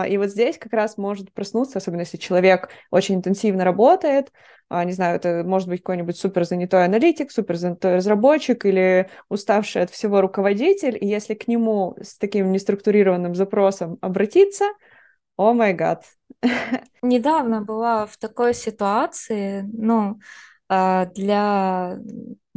[0.07, 4.33] и вот здесь как раз может проснуться, особенно если человек очень интенсивно работает,
[4.69, 9.83] а, не знаю, это может быть какой-нибудь супер занятой аналитик, супер занятой разработчик или уставший
[9.83, 14.67] от всего руководитель, и если к нему с таким неструктурированным запросом обратиться,
[15.37, 16.05] о май гад.
[17.03, 20.23] Недавно была в такой ситуации, ну, а,
[21.15, 21.99] для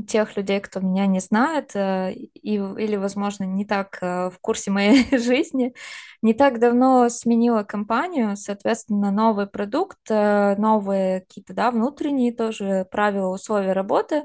[0.07, 4.70] тех людей, кто меня не знает э, и, или, возможно, не так э, в курсе
[4.72, 5.74] моей жизни,
[6.22, 13.30] не так давно сменила компанию, соответственно, новый продукт, э, новые какие-то, да, внутренние тоже правила,
[13.34, 14.24] условия работы.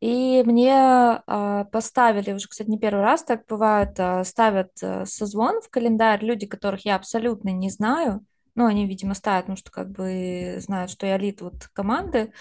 [0.00, 4.70] И мне э, поставили, уже, кстати, не первый раз так бывает, э, ставят
[5.04, 8.24] созвон в календарь люди, которых я абсолютно не знаю.
[8.54, 12.32] Ну, они, видимо, ставят, ну, что как бы знают, что я лид вот команды.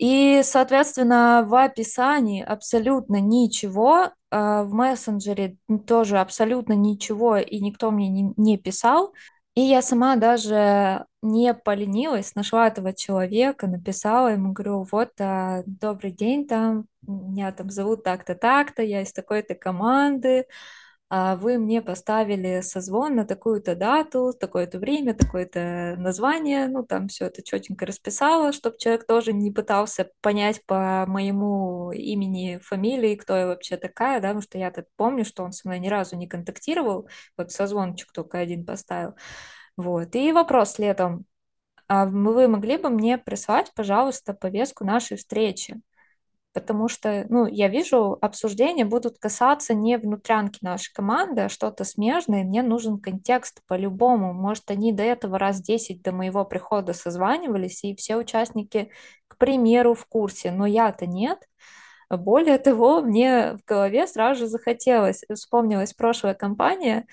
[0.00, 8.08] И, соответственно, в описании абсолютно ничего, а, в мессенджере тоже абсолютно ничего, и никто мне
[8.34, 9.12] не, писал.
[9.54, 16.12] И я сама даже не поленилась, нашла этого человека, написала ему, говорю, вот, а, добрый
[16.12, 20.46] день, там, меня там зовут так-то, так-то, я из такой-то команды,
[21.10, 27.42] вы мне поставили созвон на такую-то дату, такое-то время, такое-то название, ну, там все это
[27.42, 33.76] четенько расписала, чтобы человек тоже не пытался понять по моему имени, фамилии, кто я вообще
[33.76, 37.50] такая, да, потому что я-то помню, что он со мной ни разу не контактировал, вот
[37.50, 39.14] созвончик только один поставил.
[39.76, 41.26] Вот, и вопрос летом,
[41.88, 45.80] а вы могли бы мне прислать, пожалуйста, повестку нашей встречи?
[46.52, 52.44] Потому что, ну, я вижу, обсуждения будут касаться не внутрянки нашей команды, а что-то смежное,
[52.44, 54.32] мне нужен контекст по-любому.
[54.32, 58.90] Может, они до этого раз 10 до моего прихода созванивались, и все участники,
[59.28, 61.38] к примеру, в курсе, но я-то нет.
[62.10, 67.06] Более того, мне в голове сразу же захотелось, вспомнилась прошлая компания,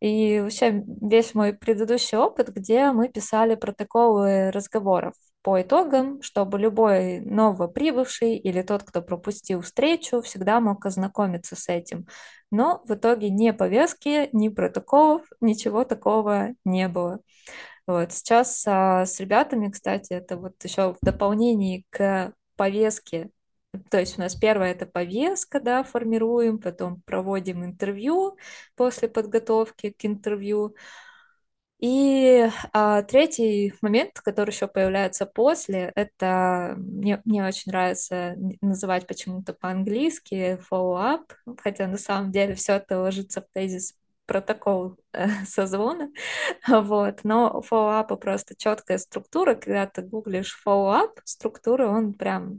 [0.00, 5.14] и вообще весь мой предыдущий опыт, где мы писали протоколы разговоров
[5.44, 12.06] по итогам, чтобы любой новоприбывший или тот, кто пропустил встречу, всегда мог ознакомиться с этим.
[12.50, 17.20] Но в итоге ни повестки, ни протоколов, ничего такого не было.
[17.86, 18.12] Вот.
[18.12, 23.30] Сейчас а, с ребятами, кстати, это вот еще в дополнении к повестке
[23.90, 28.36] то есть у нас первое это повестка, да, формируем, потом проводим интервью
[28.76, 30.76] после подготовки к интервью,
[31.84, 39.52] и а, третий момент, который еще появляется после, это мне, мне очень нравится называть почему-то
[39.52, 41.26] по-английски follow-up,
[41.62, 43.92] хотя на самом деле все это ложится в тезис
[44.26, 46.10] протокол э, созвона,
[46.66, 52.56] вот, но follow-up просто четкая структура, когда ты гуглишь follow-up, структура, он прям,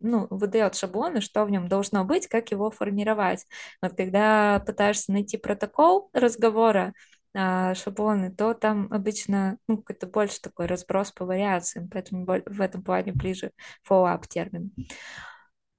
[0.00, 3.46] ну, выдает шаблоны, что в нем должно быть, как его формировать.
[3.82, 6.94] Вот когда пытаешься найти протокол разговора,
[7.34, 13.12] шаблоны, то там обычно ну, какой-то больше такой разброс по вариациям, поэтому в этом плане
[13.12, 13.52] ближе
[13.88, 14.72] follow-up термин.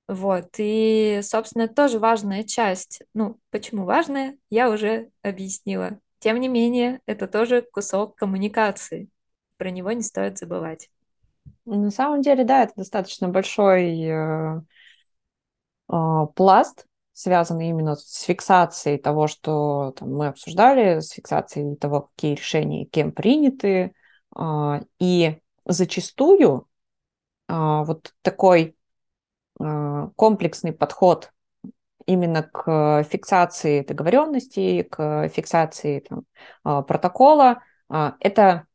[0.07, 3.01] Вот, и, собственно, тоже важная часть.
[3.13, 5.99] Ну, почему важная, я уже объяснила.
[6.19, 9.09] Тем не менее, это тоже кусок коммуникации.
[9.57, 10.89] Про него не стоит забывать.
[11.65, 14.61] На самом деле, да, это достаточно большой э,
[15.89, 22.35] э, пласт связаны именно с фиксацией того, что там, мы обсуждали, с фиксацией того, какие
[22.35, 23.93] решения кем приняты.
[24.35, 26.67] А, и зачастую
[27.47, 28.75] вот такой
[29.55, 31.31] комплексный подход
[32.07, 37.61] именно к фиксации договоренностей, к фиксации там, протокола,
[38.19, 38.65] это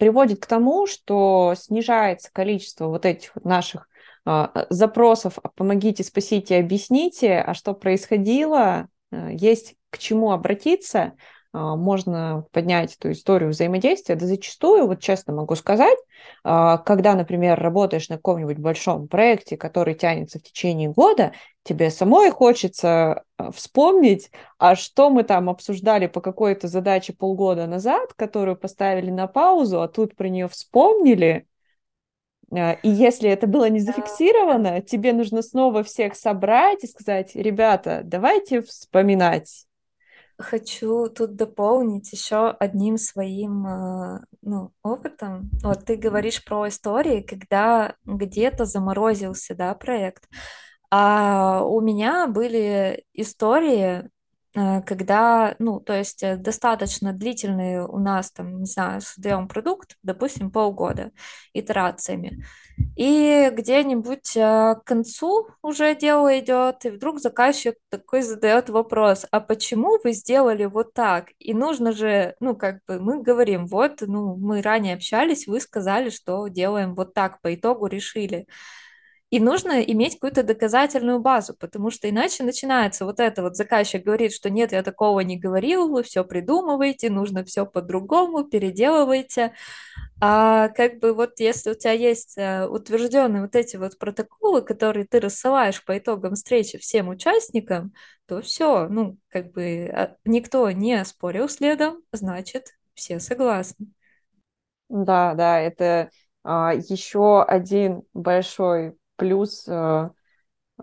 [0.00, 3.89] приводит к тому, что снижается количество вот этих вот наших а,
[4.24, 11.14] запросов а «помогите, спасите, объясните», а что происходило, э, есть к чему обратиться,
[11.52, 15.98] а, можно поднять эту историю взаимодействия, да зачастую, вот честно могу сказать,
[16.44, 21.32] а, когда, например, работаешь на каком-нибудь большом проекте, который тянется в течение года,
[21.64, 28.14] тебе самой хочется а, вспомнить, а что мы там обсуждали по какой-то задаче полгода назад,
[28.14, 31.46] которую поставили на паузу, а тут про нее вспомнили,
[32.52, 38.62] и если это было не зафиксировано, тебе нужно снова всех собрать и сказать, ребята, давайте
[38.62, 39.66] вспоминать
[40.40, 45.50] Хочу тут дополнить еще одним своим э, ну, опытом.
[45.62, 50.28] Вот ты говоришь про истории, когда где-то заморозился, да, проект.
[50.90, 54.08] А у меня были истории,
[54.52, 60.50] когда, ну, то есть э, достаточно длительный у нас там, не знаю, создаем продукт, допустим,
[60.50, 61.12] полгода
[61.54, 62.44] итерациями,
[62.96, 69.40] и где-нибудь э, к концу уже дело идет, и вдруг заказчик такой задает вопрос, а
[69.40, 71.28] почему вы сделали вот так?
[71.38, 76.10] И нужно же, ну, как бы мы говорим, вот, ну, мы ранее общались, вы сказали,
[76.10, 78.46] что делаем вот так, по итогу решили.
[79.30, 84.32] И нужно иметь какую-то доказательную базу, потому что иначе начинается вот это вот заказчик говорит,
[84.32, 89.54] что нет, я такого не говорил, вы все придумываете, нужно все по-другому, переделывайте.
[90.20, 95.06] А как бы вот если у тебя есть э, утвержденные вот эти вот протоколы, которые
[95.06, 97.92] ты рассылаешь по итогам встречи всем участникам,
[98.26, 103.86] то все, ну, как бы а, никто не спорил следом, значит, все согласны.
[104.88, 106.10] Да, да, это
[106.42, 110.08] а, еще один большой плюс э,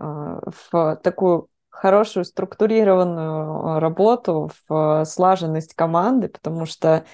[0.00, 7.04] в такую хорошую структурированную работу, в слаженность команды, потому что,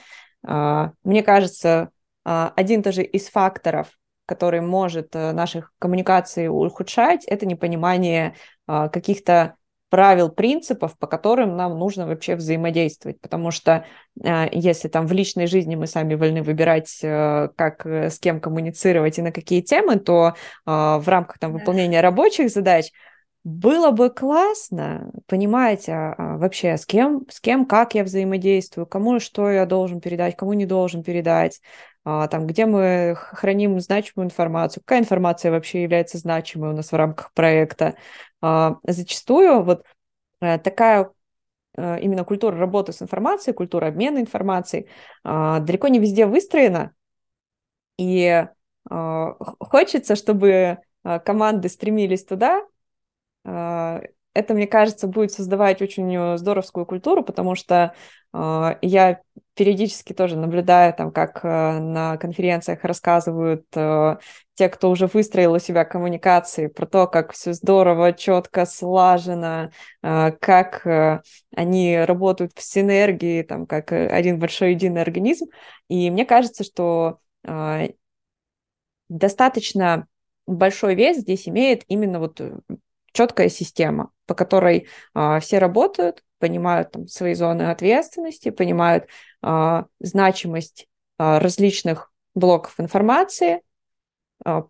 [0.47, 1.91] э, мне кажется,
[2.25, 3.89] один тоже из факторов,
[4.27, 8.35] который может наших коммуникаций ухудшать, это непонимание
[8.67, 9.57] каких-то
[9.95, 13.21] правил, принципов, по которым нам нужно вообще взаимодействовать.
[13.21, 13.85] Потому что
[14.21, 18.41] э, если там в личной жизни мы сами вольны выбирать, э, как э, с кем
[18.41, 20.35] коммуницировать и на какие темы, то
[20.67, 22.91] в рамках там выполнения рабочих задач
[23.45, 29.21] было бы классно понимать а, а, вообще, с кем, с кем, как я взаимодействую, кому
[29.21, 31.61] что я должен передать, кому не должен передать,
[32.05, 36.97] а, там, где мы храним значимую информацию, какая информация вообще является значимой у нас в
[36.97, 37.97] рамках проекта.
[38.41, 39.85] А, зачастую вот
[40.41, 41.11] э, такая
[41.77, 44.89] э, именно культура работы с информацией, культура обмена информацией
[45.23, 46.93] а, далеко не везде выстроена,
[47.97, 48.47] и
[48.87, 50.79] хочется, чтобы
[51.25, 52.61] команды стремились туда,
[53.45, 57.95] это, мне кажется, будет создавать очень э, здоровскую культуру, потому что
[58.33, 59.21] э, я
[59.55, 64.17] периодически тоже наблюдаю, там, как э, на конференциях рассказывают э,
[64.55, 69.71] те, кто уже выстроил у себя коммуникации, про то, как все здорово, четко, слажено,
[70.03, 71.23] э, как э,
[71.55, 75.47] они работают в синергии, там, как э, один большой единый организм.
[75.89, 77.91] И мне кажется, что э,
[79.09, 80.09] достаточно
[80.49, 82.59] большой вес здесь имеет именно вот э,
[83.15, 89.07] четкая система, по которой а, все работают, понимают там, свои зоны ответственности, понимают
[89.41, 93.63] а, значимость а, различных блоков информации,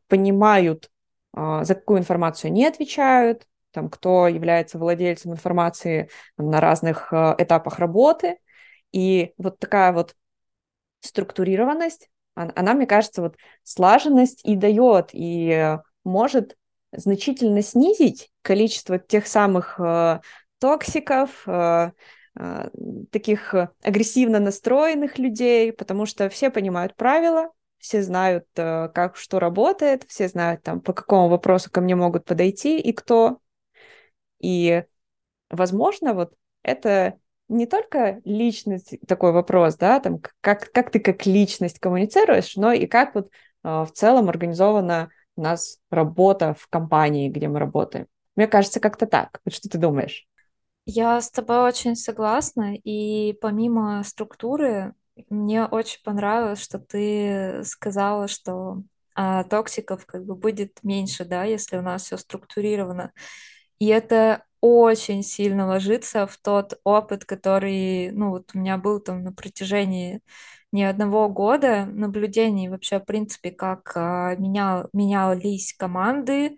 [0.09, 0.91] понимают,
[1.33, 8.37] за какую информацию не отвечают, там, кто является владельцем информации на разных этапах работы.
[8.93, 10.15] И вот такая вот
[11.01, 16.57] структурированность, она, она, мне кажется, вот слаженность и дает, и может
[16.97, 20.21] значительно снизить количество тех самых э,
[20.59, 21.91] токсиков, э,
[22.39, 22.71] э,
[23.11, 30.29] таких агрессивно настроенных людей, потому что все понимают правила, все знают, как что работает, все
[30.29, 33.41] знают, там, по какому вопросу ко мне могут подойти и кто.
[34.41, 34.85] И,
[35.51, 36.33] возможно, вот
[36.63, 37.19] это
[37.49, 42.87] не только личность, такой вопрос, да, там, как, как ты как личность коммуницируешь, но и
[42.87, 43.29] как вот
[43.63, 48.07] в целом организована у нас работа в компании, где мы работаем.
[48.37, 49.41] Мне кажется, как-то так.
[49.45, 50.27] Вот что ты думаешь?
[50.87, 54.95] Я с тобой очень согласна, и помимо структуры,
[55.31, 58.83] мне очень понравилось, что ты сказала, что
[59.15, 63.13] а, токсиков как бы будет меньше, да, если у нас все структурировано.
[63.79, 69.23] И это очень сильно ложится в тот опыт, который, ну, вот у меня был там
[69.23, 70.21] на протяжении
[70.75, 76.57] не одного года наблюдений вообще, в принципе, как а, менял, менялись команды,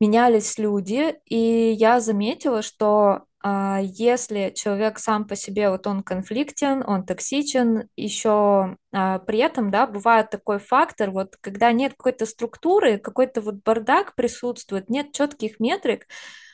[0.00, 6.84] менялись люди, и я заметила, что а, если человек сам по себе, вот он конфликтен,
[6.86, 12.98] он токсичен, еще а, при этом, да, бывает такой фактор, вот когда нет какой-то структуры,
[12.98, 16.06] какой-то вот бардак присутствует, нет четких метрик,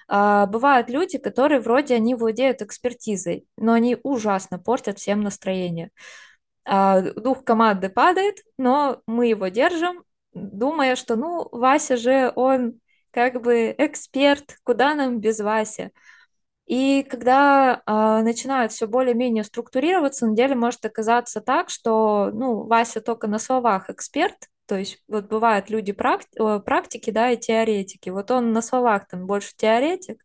[0.09, 5.91] бывают люди, которые вроде они владеют экспертизой, но они ужасно портят всем настроение.
[6.65, 12.81] А, дух команды падает, но мы его держим, думая, что, ну, Вася же, он
[13.11, 15.91] как бы эксперт, куда нам без Васи?
[16.67, 23.01] И когда э, начинают все более-менее структурироваться, на деле может оказаться так, что, ну, Вася
[23.01, 24.37] только на словах эксперт,
[24.71, 28.09] то есть вот бывают люди практи- практики, да, и теоретики.
[28.09, 30.25] Вот он на словах там больше теоретик,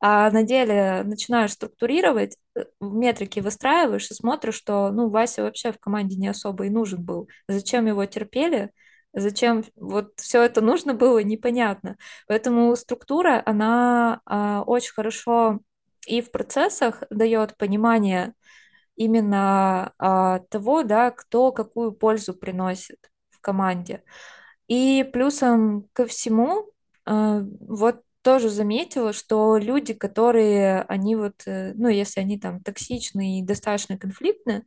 [0.00, 5.78] а на деле начинаешь структурировать, э, метрики выстраиваешь и смотришь, что, ну, Вася вообще в
[5.80, 7.30] команде не особо и нужен был.
[7.48, 8.70] Зачем его терпели?
[9.14, 11.96] Зачем вот все это нужно было, непонятно.
[12.28, 15.60] Поэтому структура, она а, очень хорошо
[16.06, 18.34] и в процессах дает понимание
[18.96, 22.98] именно а, того, да, кто какую пользу приносит
[23.46, 24.02] команде.
[24.68, 26.72] И плюсом ко всему,
[27.06, 33.38] а, вот тоже заметила, что люди, которые, они вот, э, ну, если они там токсичны
[33.38, 34.64] и достаточно конфликтны,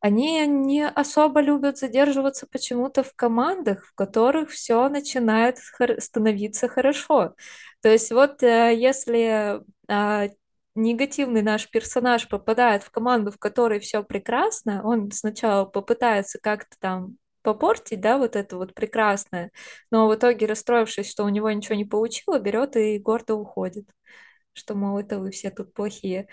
[0.00, 5.58] они не особо любят задерживаться почему-то в командах, в которых все начинает
[5.98, 7.34] становиться хорошо.
[7.82, 10.28] То есть вот э, если а,
[10.74, 17.18] негативный наш персонаж попадает в команду, в которой все прекрасно, он сначала попытается как-то там
[17.42, 19.50] попортить, да, вот это вот прекрасное,
[19.90, 23.86] но в итоге, расстроившись, что у него ничего не получилось, берет и гордо уходит,
[24.52, 26.28] что, мол, это вы все тут плохие.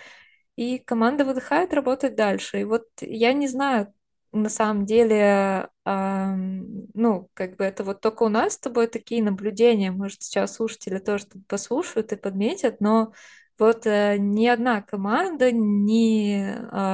[0.56, 2.62] И команда выдыхает, работает дальше.
[2.62, 3.93] И вот я не знаю,
[4.32, 9.24] на самом деле, эм, ну, как бы это вот только у нас с тобой такие
[9.24, 13.14] наблюдения, может, сейчас слушатели тоже послушают и подметят, но
[13.60, 16.36] вот э, ни одна команда, ни,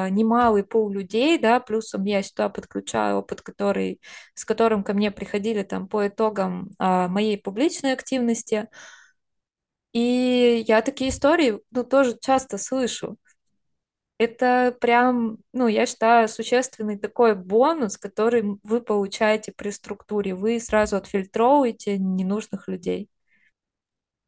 [0.05, 3.99] э, ни малый пол людей, да, плюсом я сюда подключаю опыт, который,
[4.35, 8.67] с которым ко мне приходили там по итогам э, моей публичной активности.
[9.93, 13.17] И я такие истории, ну, тоже часто слышу.
[14.17, 20.35] Это прям, ну, я считаю, существенный такой бонус, который вы получаете при структуре.
[20.35, 23.09] Вы сразу отфильтровываете ненужных людей.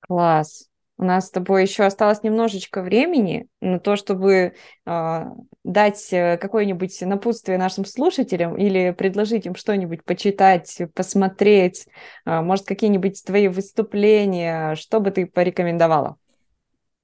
[0.02, 0.70] Класс.
[0.98, 4.54] У нас с тобой еще осталось немножечко времени на то, чтобы
[4.86, 5.24] э,
[5.64, 11.88] дать какое-нибудь напутствие нашим слушателям или предложить им что-нибудь почитать, посмотреть,
[12.26, 16.18] э, может, какие-нибудь твои выступления, что бы ты порекомендовала?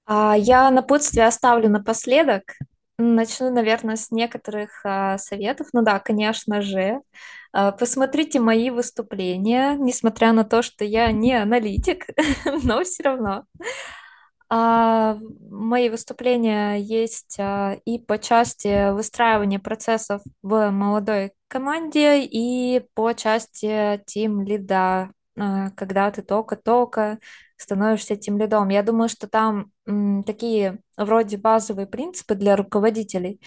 [0.05, 2.43] А, я напутствие оставлю напоследок.
[3.01, 5.67] Начну, наверное, с некоторых а, советов.
[5.71, 6.99] Ну да, конечно же,
[7.53, 12.07] а, посмотрите мои выступления, несмотря на то, что я не аналитик,
[12.63, 13.45] но все равно.
[14.51, 15.17] А,
[15.49, 24.01] мои выступления есть а, и по части выстраивания процессов в молодой команде, и по части
[24.07, 27.19] тим лида, а, когда ты только-только
[27.57, 28.69] становишься тем лидом.
[28.69, 33.41] Я думаю, что там м, такие вроде базовые принципы для руководителей,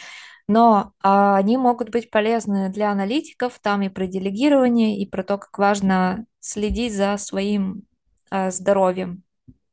[0.49, 5.39] но а, они могут быть полезны для аналитиков, там и про делегирование, и про то,
[5.39, 7.83] как важно следить за своим
[8.31, 9.23] а, здоровьем,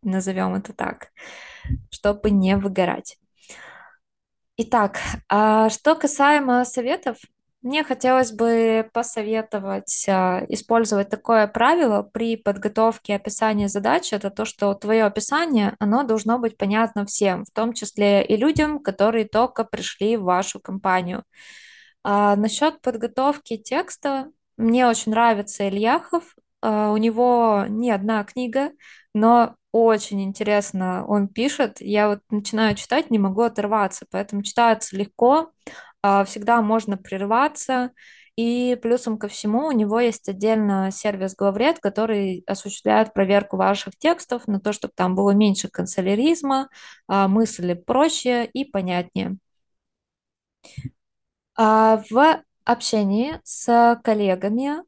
[0.04, 1.10] назовем это так,
[1.90, 3.18] чтобы не выгорать.
[4.58, 5.00] Итак,
[5.30, 7.18] а что касаемо советов,
[7.62, 14.14] мне хотелось бы посоветовать а, использовать такое правило при подготовке описания задачи.
[14.14, 18.80] Это то, что твое описание, оно должно быть понятно всем, в том числе и людям,
[18.80, 21.24] которые только пришли в вашу компанию.
[22.04, 26.36] А, насчет подготовки текста, мне очень нравится Ильяхов.
[26.62, 28.72] А, у него не одна книга,
[29.14, 31.78] но очень интересно он пишет.
[31.80, 35.52] Я вот начинаю читать, не могу оторваться, поэтому читается легко.
[36.02, 37.92] А, всегда можно прерваться.
[38.36, 44.48] И плюсом ко всему у него есть отдельно сервис главред, который осуществляет проверку ваших текстов
[44.48, 46.70] на то, чтобы там было меньше канцеляризма,
[47.08, 49.38] а, мысли проще и понятнее.
[51.56, 54.84] А, в общении с коллегами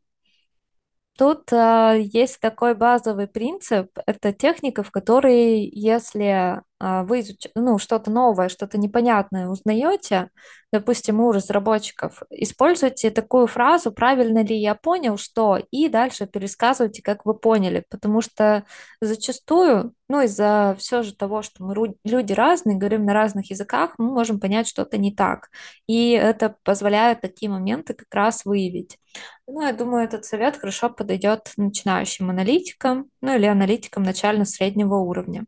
[1.18, 3.90] тут есть такой базовый принцип.
[4.06, 7.48] Это техника, в которой если вы изуч...
[7.56, 10.30] ну, что-то новое, что-то непонятное узнаете,
[10.72, 17.26] допустим, у разработчиков, используйте такую фразу «правильно ли я понял, что?» и дальше пересказывайте, как
[17.26, 18.66] вы поняли, потому что
[19.00, 24.06] зачастую, ну, из-за все же того, что мы люди разные, говорим на разных языках, мы
[24.12, 25.50] можем понять что-то не так,
[25.88, 28.98] и это позволяет такие моменты как раз выявить.
[29.46, 35.46] Ну, я думаю, этот совет хорошо подойдет начинающим аналитикам, ну, или аналитикам начально-среднего уровня.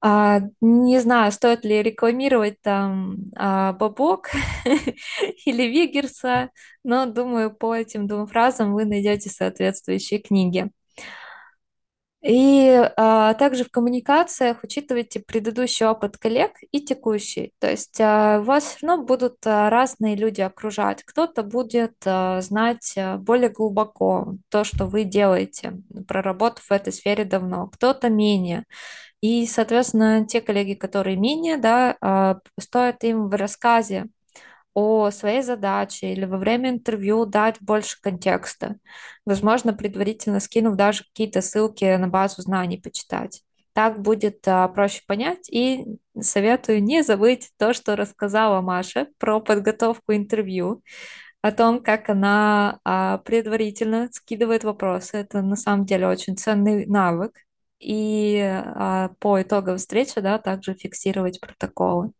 [0.00, 4.30] А, не знаю, стоит ли рекламировать там а, Бабок
[5.44, 6.50] или Вигерса,
[6.84, 10.70] но думаю, по этим двум фразам вы найдете соответствующие книги.
[12.20, 17.52] И а, также в коммуникациях учитывайте предыдущий опыт коллег и текущий.
[17.60, 21.04] То есть а, вас все равно будут а, разные люди окружать.
[21.04, 25.74] Кто-то будет а, знать а, более глубоко то, что вы делаете,
[26.08, 28.64] проработав в этой сфере давно, кто-то менее.
[29.20, 34.06] И, соответственно, те коллеги, которые менее, да, а, стоит им в рассказе
[34.74, 38.76] о своей задаче или во время интервью дать больше контекста.
[39.26, 43.42] Возможно, предварительно скинув даже какие-то ссылки на базу знаний почитать.
[43.72, 45.48] Так будет а, проще понять.
[45.50, 45.84] И
[46.20, 50.82] советую не забыть то, что рассказала Маша про подготовку интервью,
[51.42, 55.18] о том, как она а, предварительно скидывает вопросы.
[55.18, 57.32] Это на самом деле очень ценный навык
[57.80, 62.12] и а, по итогам встречи, да, также фиксировать протоколы.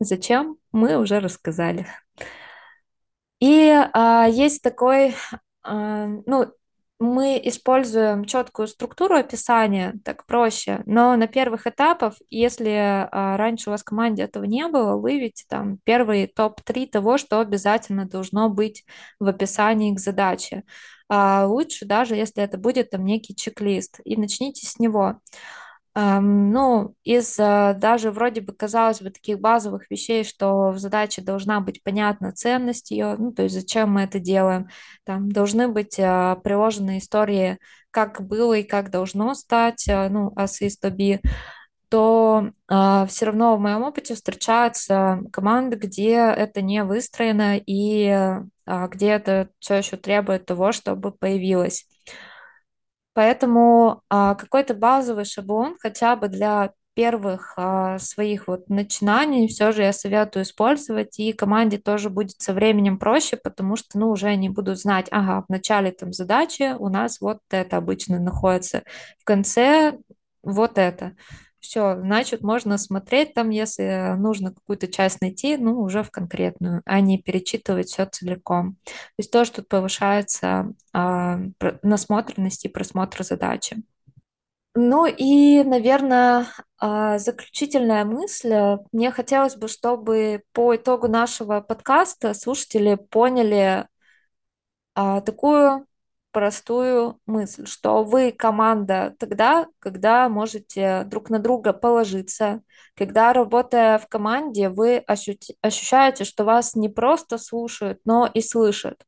[0.00, 0.58] Зачем?
[0.72, 1.86] Мы уже рассказали.
[3.40, 5.14] И а, есть такой,
[5.62, 6.52] а, ну,
[7.00, 12.70] мы используем четкую структуру описания, так проще, но на первых этапах, если
[13.10, 17.40] а, раньше у вас в команде этого не было, выявите там первый топ-3 того, что
[17.40, 18.84] обязательно должно быть
[19.20, 20.64] в описании к задаче.
[21.08, 25.20] А лучше даже, если это будет там некий чек-лист, и начните с него.
[26.00, 31.82] Ну, из даже вроде бы, казалось бы, таких базовых вещей, что в задаче должна быть
[31.82, 34.68] понятна ценность ее, ну, то есть зачем мы это делаем,
[35.04, 37.58] там должны быть а, приложены истории,
[37.90, 41.20] как было и как должно стать, а, ну, as is to be,
[41.88, 48.06] то э, а, все равно в моем опыте встречаются команды, где это не выстроено и
[48.08, 51.86] э, где это все еще требует того, чтобы появилось.
[53.18, 59.82] Поэтому а, какой-то базовый шаблон хотя бы для первых а, своих вот начинаний все же
[59.82, 64.48] я советую использовать, и команде тоже будет со временем проще, потому что, ну, уже они
[64.50, 68.84] будут знать, ага, в начале там задачи у нас вот это обычно находится,
[69.18, 69.98] в конце
[70.44, 71.16] вот это
[71.60, 77.00] все, значит, можно смотреть там, если нужно какую-то часть найти, ну, уже в конкретную, а
[77.00, 78.76] не перечитывать все целиком.
[78.84, 81.38] То есть тоже тут повышается а,
[81.82, 83.82] насмотренность и просмотр задачи.
[84.74, 86.46] Ну и, наверное,
[86.78, 88.78] а, заключительная мысль.
[88.92, 93.88] Мне хотелось бы, чтобы по итогу нашего подкаста слушатели поняли
[94.94, 95.86] а, такую
[96.30, 102.62] простую мысль, что вы команда тогда, когда можете друг на друга положиться,
[102.94, 109.04] когда работая в команде, вы ощущаете, что вас не просто слушают, но и слышат.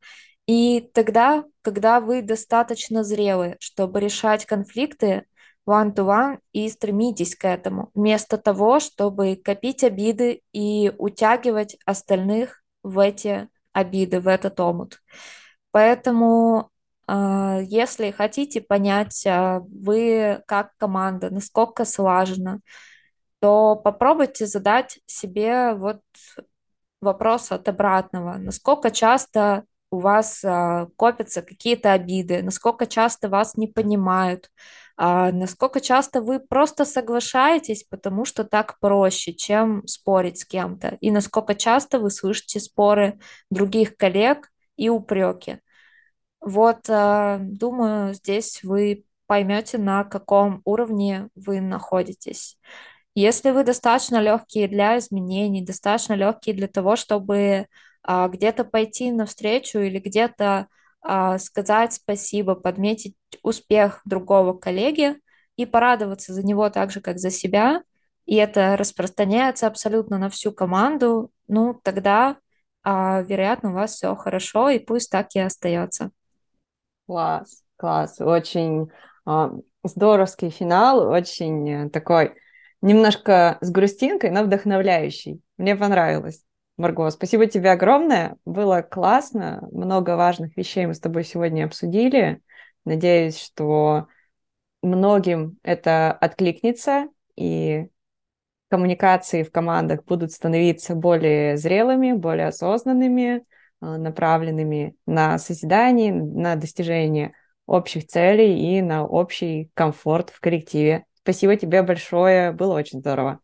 [0.47, 5.27] И тогда, когда вы достаточно зрелы, чтобы решать конфликты
[5.69, 13.49] one-to-one и стремитесь к этому, вместо того, чтобы копить обиды и утягивать остальных в эти
[13.73, 15.01] обиды, в этот омут.
[15.71, 16.70] Поэтому
[17.13, 22.61] если хотите понять, а, вы как команда, насколько слаженно,
[23.41, 26.03] то попробуйте задать себе вот
[27.01, 28.37] вопрос от обратного.
[28.37, 34.51] Насколько часто у вас а, копятся какие-то обиды, насколько часто вас не понимают,
[34.97, 41.55] насколько часто вы просто соглашаетесь, потому что так проще, чем спорить с кем-то, и насколько
[41.55, 43.19] часто вы слышите споры
[43.51, 45.61] других коллег и упреки.
[46.41, 52.59] Вот, э, думаю, здесь вы поймете, на каком уровне вы находитесь.
[53.15, 57.67] Если вы достаточно легкие для изменений, достаточно легкие для того, чтобы
[58.03, 60.69] а, где-то пойти навстречу или где-то
[61.03, 65.17] а, сказать спасибо, подметить успех другого коллеги
[65.57, 67.83] и порадоваться за него так же, как за себя,
[68.27, 72.37] и это распространяется абсолютно на всю команду, ну, тогда,
[72.83, 76.11] а, вероятно, у вас все хорошо, и пусть так и остается.
[77.11, 78.21] Класс, класс.
[78.21, 78.89] Очень
[79.27, 79.51] э,
[79.83, 82.37] здоровский финал, очень э, такой
[82.83, 85.41] немножко с грустинкой, но вдохновляющий.
[85.57, 86.45] Мне понравилось.
[86.77, 88.37] Марго, спасибо тебе огромное.
[88.45, 89.67] Было классно.
[89.73, 92.43] Много важных вещей мы с тобой сегодня обсудили.
[92.85, 94.07] Надеюсь, что
[94.81, 97.89] многим это откликнется, и
[98.69, 103.45] коммуникации в командах будут становиться более зрелыми, более осознанными,
[103.81, 107.33] направленными на созидание, на достижение
[107.67, 111.05] общих целей и на общий комфорт в коллективе.
[111.23, 113.41] Спасибо тебе большое, было очень здорово.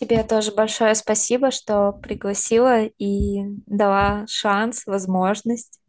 [0.00, 5.80] Тебе тоже большое спасибо, что пригласила и дала шанс, возможность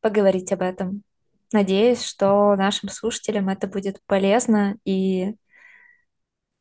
[0.00, 1.02] поговорить об этом.
[1.52, 5.34] Надеюсь, что нашим слушателям это будет полезно и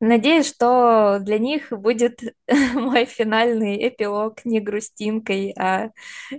[0.01, 2.19] надеюсь, что для них будет
[2.73, 5.91] мой финальный эпилог не грустинкой, а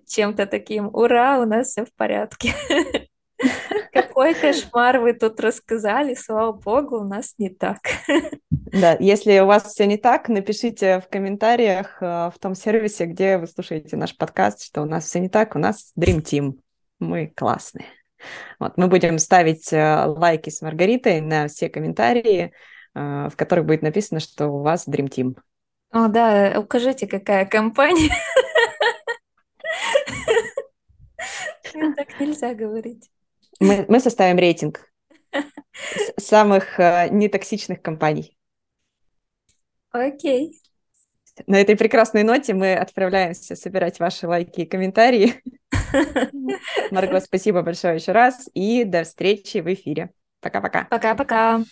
[0.07, 2.55] чем-то таким «Ура, у нас все в порядке».
[3.93, 7.79] Какой кошмар вы тут рассказали, слава богу, у нас не так.
[8.51, 13.37] Да, если у вас все не так, напишите в комментариях э, в том сервисе, где
[13.37, 16.55] вы слушаете наш подкаст, что у нас все не так, у нас Dream Team.
[16.99, 17.85] Мы классные.
[18.59, 22.55] Вот, мы будем ставить э, лайки с Маргаритой на все комментарии,
[22.95, 25.37] в которых будет написано, что у вас Dream Team.
[25.91, 28.11] О, да, укажите, какая компания.
[31.73, 33.11] Так нельзя говорить.
[33.61, 34.91] Мы, мы составим рейтинг
[36.19, 38.37] самых э, нетоксичных компаний.
[39.91, 40.59] Окей.
[41.47, 45.43] На этой прекрасной ноте мы отправляемся собирать ваши лайки и комментарии.
[46.91, 50.11] Марго, спасибо большое еще раз и до встречи в эфире.
[50.41, 50.85] Пока-пока.
[50.91, 51.63] Пока-пока.